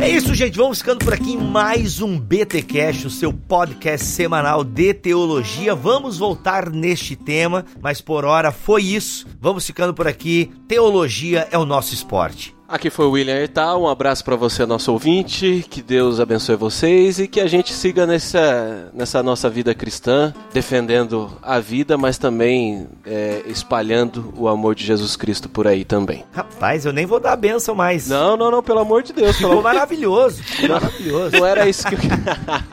[0.00, 0.56] É isso, gente.
[0.56, 5.74] Vamos ficando por aqui em mais um BT Cash, o seu podcast semanal de teologia.
[5.74, 9.26] Vamos voltar neste tema, mas por hora foi isso.
[9.38, 10.50] Vamos ficando por aqui.
[10.66, 12.56] Teologia é o nosso esporte.
[12.70, 17.18] Aqui foi o William Ertal, um abraço para você, nosso ouvinte, que Deus abençoe vocês
[17.18, 22.86] e que a gente siga nessa, nessa nossa vida cristã, defendendo a vida, mas também
[23.04, 26.24] é, espalhando o amor de Jesus Cristo por aí também.
[26.32, 28.08] Rapaz, eu nem vou dar a benção mais.
[28.08, 29.36] Não, não, não, pelo amor de Deus.
[29.36, 31.36] Ficou maravilhoso, maravilhoso.
[31.36, 32.00] Não era isso que eu...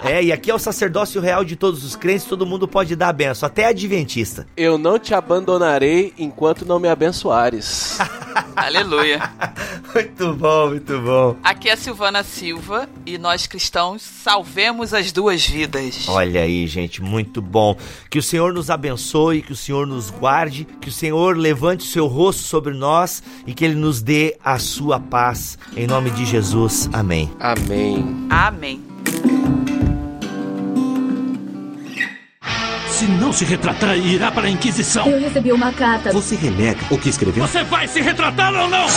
[0.07, 3.09] É, e aqui é o sacerdócio real de todos os crentes, todo mundo pode dar
[3.09, 4.45] a benção, até adventista.
[4.55, 7.97] Eu não te abandonarei enquanto não me abençoares.
[8.55, 9.21] Aleluia.
[9.93, 11.35] Muito bom, muito bom.
[11.43, 16.07] Aqui é a Silvana Silva e nós cristãos salvemos as duas vidas.
[16.07, 17.75] Olha aí, gente, muito bom.
[18.09, 21.89] Que o Senhor nos abençoe, que o Senhor nos guarde, que o Senhor levante o
[21.89, 25.57] seu rosto sobre nós e que ele nos dê a sua paz.
[25.75, 26.89] Em nome de Jesus.
[26.93, 27.31] Amém.
[27.39, 28.27] Amém.
[28.29, 28.83] Amém.
[32.89, 35.07] Se não se retratar, irá para a Inquisição.
[35.07, 36.11] Eu recebi uma carta.
[36.11, 37.45] Você renega o que escreveu?
[37.47, 38.88] Você vai se retratar ou não?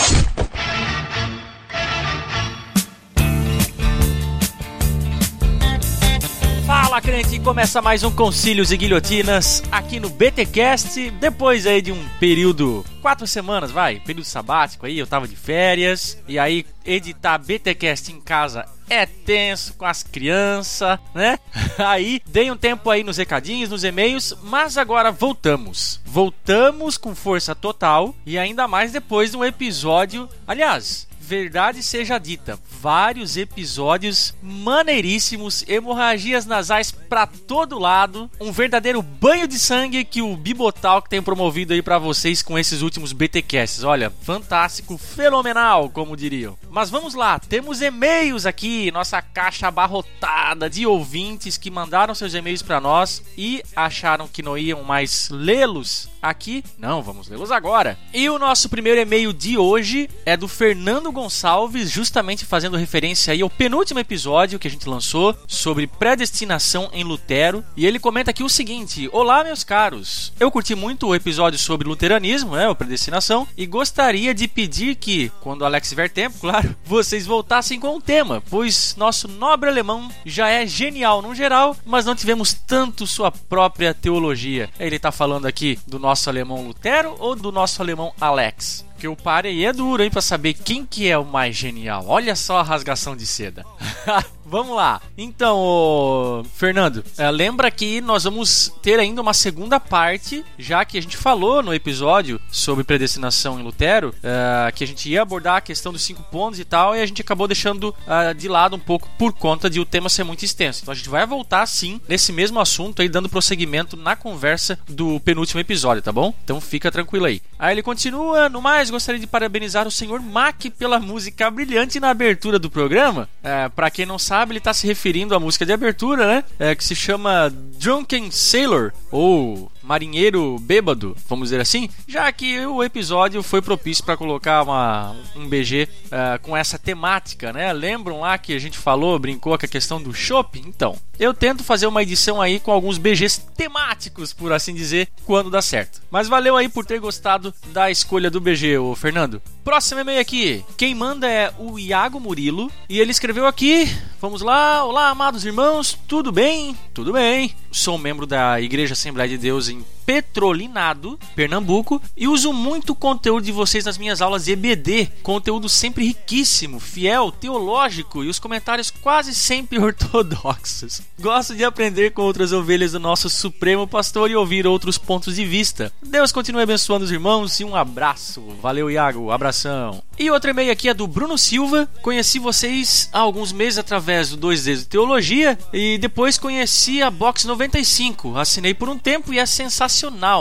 [7.01, 7.39] Fala, crente!
[7.39, 11.09] Começa mais um Concílios e Guilhotinas aqui no BTcast.
[11.11, 16.17] Depois aí de um período, quatro semanas, vai, período sabático aí, eu tava de férias.
[16.27, 21.39] E aí, editar BTcast em casa é tenso com as crianças, né?
[21.77, 26.01] Aí dei um tempo aí nos recadinhos, nos e-mails, mas agora voltamos.
[26.03, 30.27] Voltamos com força total e ainda mais depois de um episódio.
[30.45, 39.47] Aliás, verdade seja dita, vários episódios maneiríssimos, hemorragias nasais para todo lado, um verdadeiro banho
[39.47, 43.81] de sangue que o Bibotal tem promovido aí para vocês com esses últimos BTcasts.
[43.85, 46.57] Olha, fantástico, fenomenal, como diriam.
[46.69, 52.61] Mas vamos lá, temos e-mails aqui, nossa caixa abarrotada de ouvintes que mandaram seus e-mails
[52.61, 56.63] para nós e acharam que não iam mais lê-los aqui.
[56.77, 57.97] Não, vamos lê-los agora.
[58.13, 63.41] E o nosso primeiro e-mail de hoje é do Fernando Gonçalves, justamente fazendo referência aí
[63.41, 67.63] ao penúltimo episódio que a gente lançou sobre predestinação em Lutero.
[67.75, 70.31] E ele comenta aqui o seguinte: Olá, meus caros.
[70.39, 75.31] Eu curti muito o episódio sobre luteranismo, né, o predestinação, e gostaria de pedir que,
[75.41, 80.49] quando Alex tiver tempo, claro, vocês voltassem com o tema, pois nosso nobre alemão já
[80.49, 84.69] é genial no geral, mas não tivemos tanto sua própria teologia.
[84.79, 88.85] Ele está falando aqui do nosso alemão Lutero ou do nosso alemão Alex?
[89.01, 92.05] Porque o pare aí é duro, hein, pra saber quem que é o mais genial.
[92.05, 93.65] Olha só a rasgação de seda.
[94.51, 95.01] Vamos lá.
[95.17, 100.97] Então, ô, Fernando, é, lembra que nós vamos ter ainda uma segunda parte, já que
[100.97, 105.55] a gente falou no episódio sobre predestinação em Lutero, é, que a gente ia abordar
[105.55, 108.75] a questão dos cinco pontos e tal, e a gente acabou deixando é, de lado
[108.75, 110.81] um pouco por conta de o tema ser muito extenso.
[110.81, 115.17] Então a gente vai voltar sim nesse mesmo assunto aí, dando prosseguimento na conversa do
[115.21, 116.33] penúltimo episódio, tá bom?
[116.43, 117.41] Então fica tranquilo aí.
[117.57, 122.09] Aí ele continua, no mais, gostaria de parabenizar o senhor Mack pela música brilhante na
[122.09, 123.27] abertura do programa.
[123.43, 126.43] É, para quem não sabe, ele está se referindo à música de abertura, né?
[126.59, 132.81] É, que se chama Drunken Sailor, ou marinheiro bêbado, vamos dizer assim, já que o
[132.81, 137.73] episódio foi propício para colocar uma, um BG uh, é, com essa temática, né?
[137.73, 140.63] Lembram lá que a gente falou, brincou com a questão do shopping?
[140.65, 145.51] Então, eu tento fazer uma edição aí com alguns BGs temáticos, por assim dizer, quando
[145.51, 146.01] dá certo.
[146.09, 149.41] Mas valeu aí por ter gostado da escolha do BG, ô Fernando.
[149.63, 150.65] Próximo e-mail aqui.
[150.75, 153.87] Quem manda é o Iago Murilo e ele escreveu aqui.
[154.19, 154.83] Vamos lá.
[154.83, 155.97] Olá, amados irmãos.
[156.07, 156.75] Tudo bem?
[156.93, 157.53] Tudo bem.
[157.71, 163.51] Sou membro da Igreja Assembleia de Deus em Petrolinado, Pernambuco, e uso muito conteúdo de
[163.51, 165.09] vocês nas minhas aulas de EBD.
[165.23, 171.01] Conteúdo sempre riquíssimo, fiel, teológico e os comentários quase sempre ortodoxos.
[171.19, 175.45] Gosto de aprender com outras ovelhas do nosso Supremo Pastor e ouvir outros pontos de
[175.45, 175.93] vista.
[176.01, 178.41] Deus continue abençoando os irmãos e um abraço.
[178.61, 180.01] Valeu, Iago, abração.
[180.19, 181.89] E outro e-mail aqui é do Bruno Silva.
[182.01, 187.45] Conheci vocês há alguns meses através do 2Ds de Teologia e depois conheci a Box
[187.45, 188.37] 95.
[188.37, 189.70] Assinei por um tempo e é sensacional,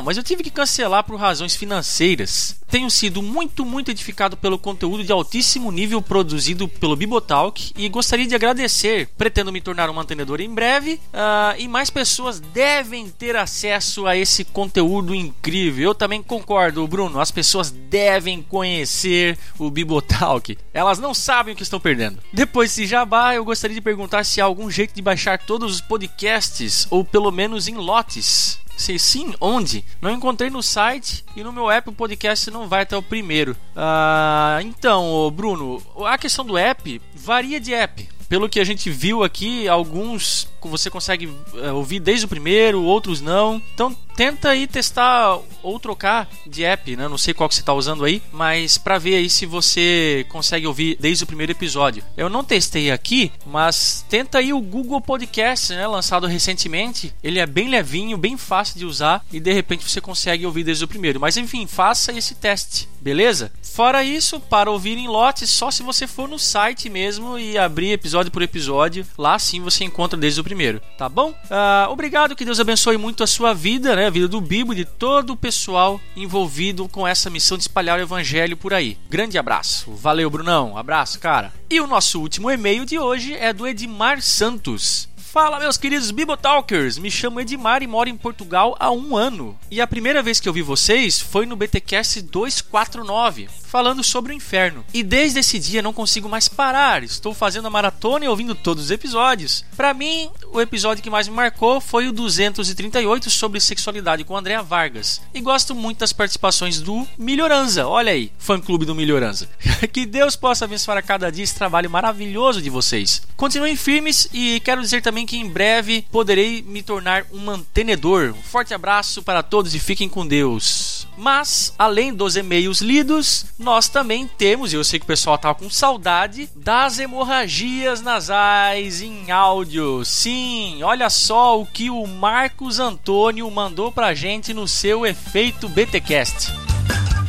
[0.05, 2.57] mas eu tive que cancelar por razões financeiras.
[2.71, 8.27] Tenho sido muito, muito edificado pelo conteúdo de altíssimo nível produzido pelo Bibotalk e gostaria
[8.27, 9.09] de agradecer.
[9.19, 14.17] Pretendo me tornar um mantenedor em breve uh, e mais pessoas devem ter acesso a
[14.17, 15.87] esse conteúdo incrível.
[15.87, 17.19] Eu também concordo, Bruno.
[17.19, 20.57] As pessoas devem conhecer o Bibotalk.
[20.73, 22.21] Elas não sabem o que estão perdendo.
[22.33, 25.81] Depois de jabá, eu gostaria de perguntar se há algum jeito de baixar todos os
[25.81, 28.60] podcasts ou pelo menos em lotes.
[28.81, 29.85] Se sim, onde?
[30.01, 33.55] Não encontrei no site e no meu app o podcast não vai até o primeiro.
[33.77, 39.23] Ah, então, Bruno, a questão do app varia de app pelo que a gente viu
[39.23, 43.61] aqui, alguns você consegue uh, ouvir desde o primeiro, outros não.
[43.75, 47.09] Então tenta aí testar ou trocar de app, né?
[47.09, 50.67] Não sei qual que você está usando aí, mas para ver aí se você consegue
[50.67, 52.05] ouvir desde o primeiro episódio.
[52.19, 55.87] Eu não testei aqui, mas tenta aí o Google Podcast, né?
[55.87, 57.15] Lançado recentemente.
[57.25, 60.85] Ele é bem levinho, bem fácil de usar e de repente você consegue ouvir desde
[60.85, 61.19] o primeiro.
[61.19, 63.51] Mas enfim, faça esse teste, beleza?
[63.63, 67.93] Fora isso, para ouvir em lotes, só se você for no site mesmo e abrir
[67.93, 69.07] episódio por episódio.
[69.17, 71.31] Lá sim você encontra desde o primeiro, tá bom?
[71.31, 74.10] Uh, obrigado, que Deus abençoe muito a sua vida, né?
[74.11, 78.57] Vida do Bibo, de todo o pessoal envolvido com essa missão de espalhar o evangelho
[78.57, 78.99] por aí.
[79.09, 79.93] Grande abraço.
[79.93, 80.77] Valeu, Brunão.
[80.77, 81.53] Abraço, cara.
[81.69, 85.09] E o nosso último e-mail de hoje é do Edmar Santos.
[85.33, 86.99] Fala, meus queridos Bibotalkers!
[86.99, 89.57] Me chamo Edmar e moro em Portugal há um ano.
[89.71, 94.35] E a primeira vez que eu vi vocês foi no BTcast 249, falando sobre o
[94.35, 94.85] inferno.
[94.93, 97.05] E desde esse dia não consigo mais parar.
[97.05, 99.65] Estou fazendo a maratona e ouvindo todos os episódios.
[99.77, 104.63] Para mim, o episódio que mais me marcou foi o 238 sobre sexualidade com Andrea
[104.63, 105.21] Vargas.
[105.33, 107.87] E gosto muito das participações do Melhoranza.
[107.87, 109.49] Olha aí, fã clube do Melhoranza.
[109.93, 113.23] que Deus possa abençoar a cada dia esse trabalho maravilhoso de vocês.
[113.37, 118.35] Continuem firmes e quero dizer também que em breve poderei me tornar um mantenedor.
[118.37, 121.07] Um forte abraço para todos e fiquem com Deus.
[121.17, 125.53] Mas, além dos e-mails lidos, nós também temos, e eu sei que o pessoal tá
[125.55, 130.03] com saudade, das hemorragias nasais em áudio.
[130.05, 130.40] Sim,
[130.83, 136.53] olha só o que o Marcos Antônio mandou pra gente no seu Efeito BTcast.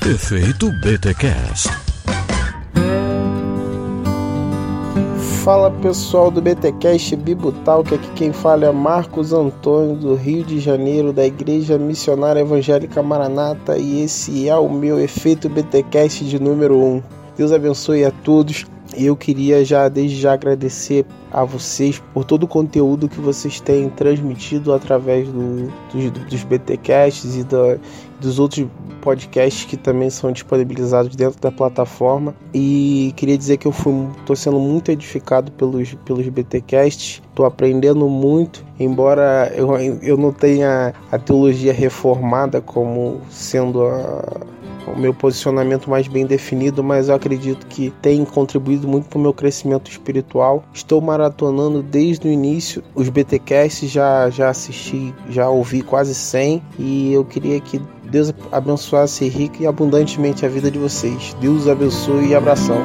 [0.06, 1.70] Efeito BTcast.
[5.44, 10.60] Fala pessoal do BTcast Bibutal, que aqui quem fala é Marcos Antônio do Rio de
[10.60, 16.78] Janeiro, da Igreja Missionária Evangélica Maranata, e esse é o meu efeito BTcast de número
[16.78, 17.04] 1.
[17.38, 18.66] Deus abençoe a todos.
[18.96, 23.90] Eu queria já desde já agradecer a vocês por todo o conteúdo que vocês têm
[23.90, 27.78] transmitido através do, dos, dos BTcasts e da,
[28.20, 28.68] dos outros
[29.02, 32.36] podcasts que também são disponibilizados dentro da plataforma.
[32.54, 38.64] E queria dizer que eu estou sendo muito edificado pelos, pelos BTcasts, estou aprendendo muito,
[38.80, 44.42] embora eu, eu não tenha a teologia reformada como sendo a
[44.88, 49.22] o meu posicionamento mais bem definido, mas eu acredito que tem contribuído muito para o
[49.22, 50.64] meu crescimento espiritual.
[50.74, 57.14] Estou maratonando desde o início os BTcasts, já, já assisti, já ouvi quase 100 e
[57.14, 61.36] eu queria que Deus abençoasse rica e abundantemente a vida de vocês.
[61.40, 62.82] Deus abençoe e abração.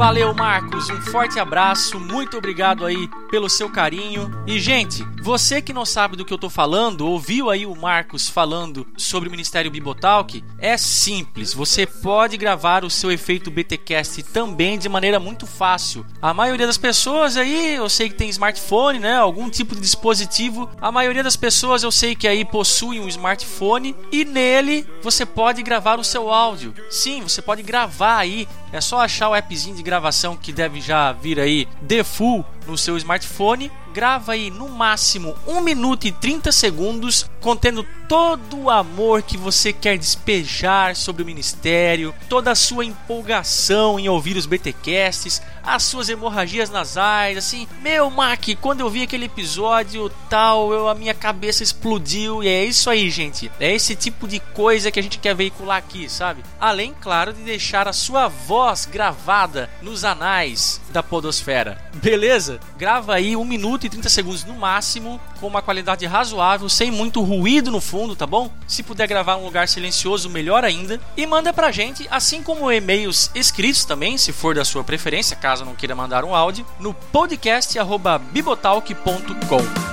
[0.00, 0.88] Valeu, Marcos.
[0.88, 2.00] Um forte abraço.
[2.00, 4.30] Muito obrigado aí pelo seu carinho.
[4.46, 8.26] E, gente, você que não sabe do que eu tô falando, ouviu aí o Marcos
[8.26, 10.42] falando sobre o Ministério Bibotalk?
[10.58, 11.52] É simples.
[11.52, 16.06] Você pode gravar o seu efeito BTcast também de maneira muito fácil.
[16.22, 19.16] A maioria das pessoas aí, eu sei que tem smartphone, né?
[19.16, 20.70] Algum tipo de dispositivo.
[20.80, 25.62] A maioria das pessoas eu sei que aí possuem um smartphone e nele você pode
[25.62, 26.74] gravar o seu áudio.
[26.88, 28.48] Sim, você pode gravar aí.
[28.72, 32.96] É só achar o appzinho de gravação que deve já vir aí default no seu
[32.96, 33.72] smartphone.
[33.92, 39.72] Grava aí no máximo 1 minuto e 30 segundos, contendo todo o amor que você
[39.72, 45.42] quer despejar sobre o ministério, toda a sua empolgação em ouvir os BTcasts,
[45.74, 50.94] as suas hemorragias nasais, assim, meu Mac, quando eu vi aquele episódio tal, eu, a
[50.94, 53.50] minha cabeça explodiu e é isso aí, gente.
[53.60, 56.42] É esse tipo de coisa que a gente quer veicular aqui, sabe?
[56.60, 61.80] Além, claro, de deixar a sua voz gravada nos anais da podosfera.
[61.94, 62.58] Beleza?
[62.76, 67.22] Grava aí 1 minuto e 30 segundos no máximo, com uma qualidade razoável, sem muito
[67.22, 68.50] ruído no fundo, tá bom?
[68.66, 71.00] Se puder gravar um lugar silencioso, melhor ainda.
[71.16, 75.59] E manda pra gente, assim como e-mails escritos também, se for da sua preferência, caso
[75.64, 79.90] não queira mandar um áudio, no podcast@bibotalk.com.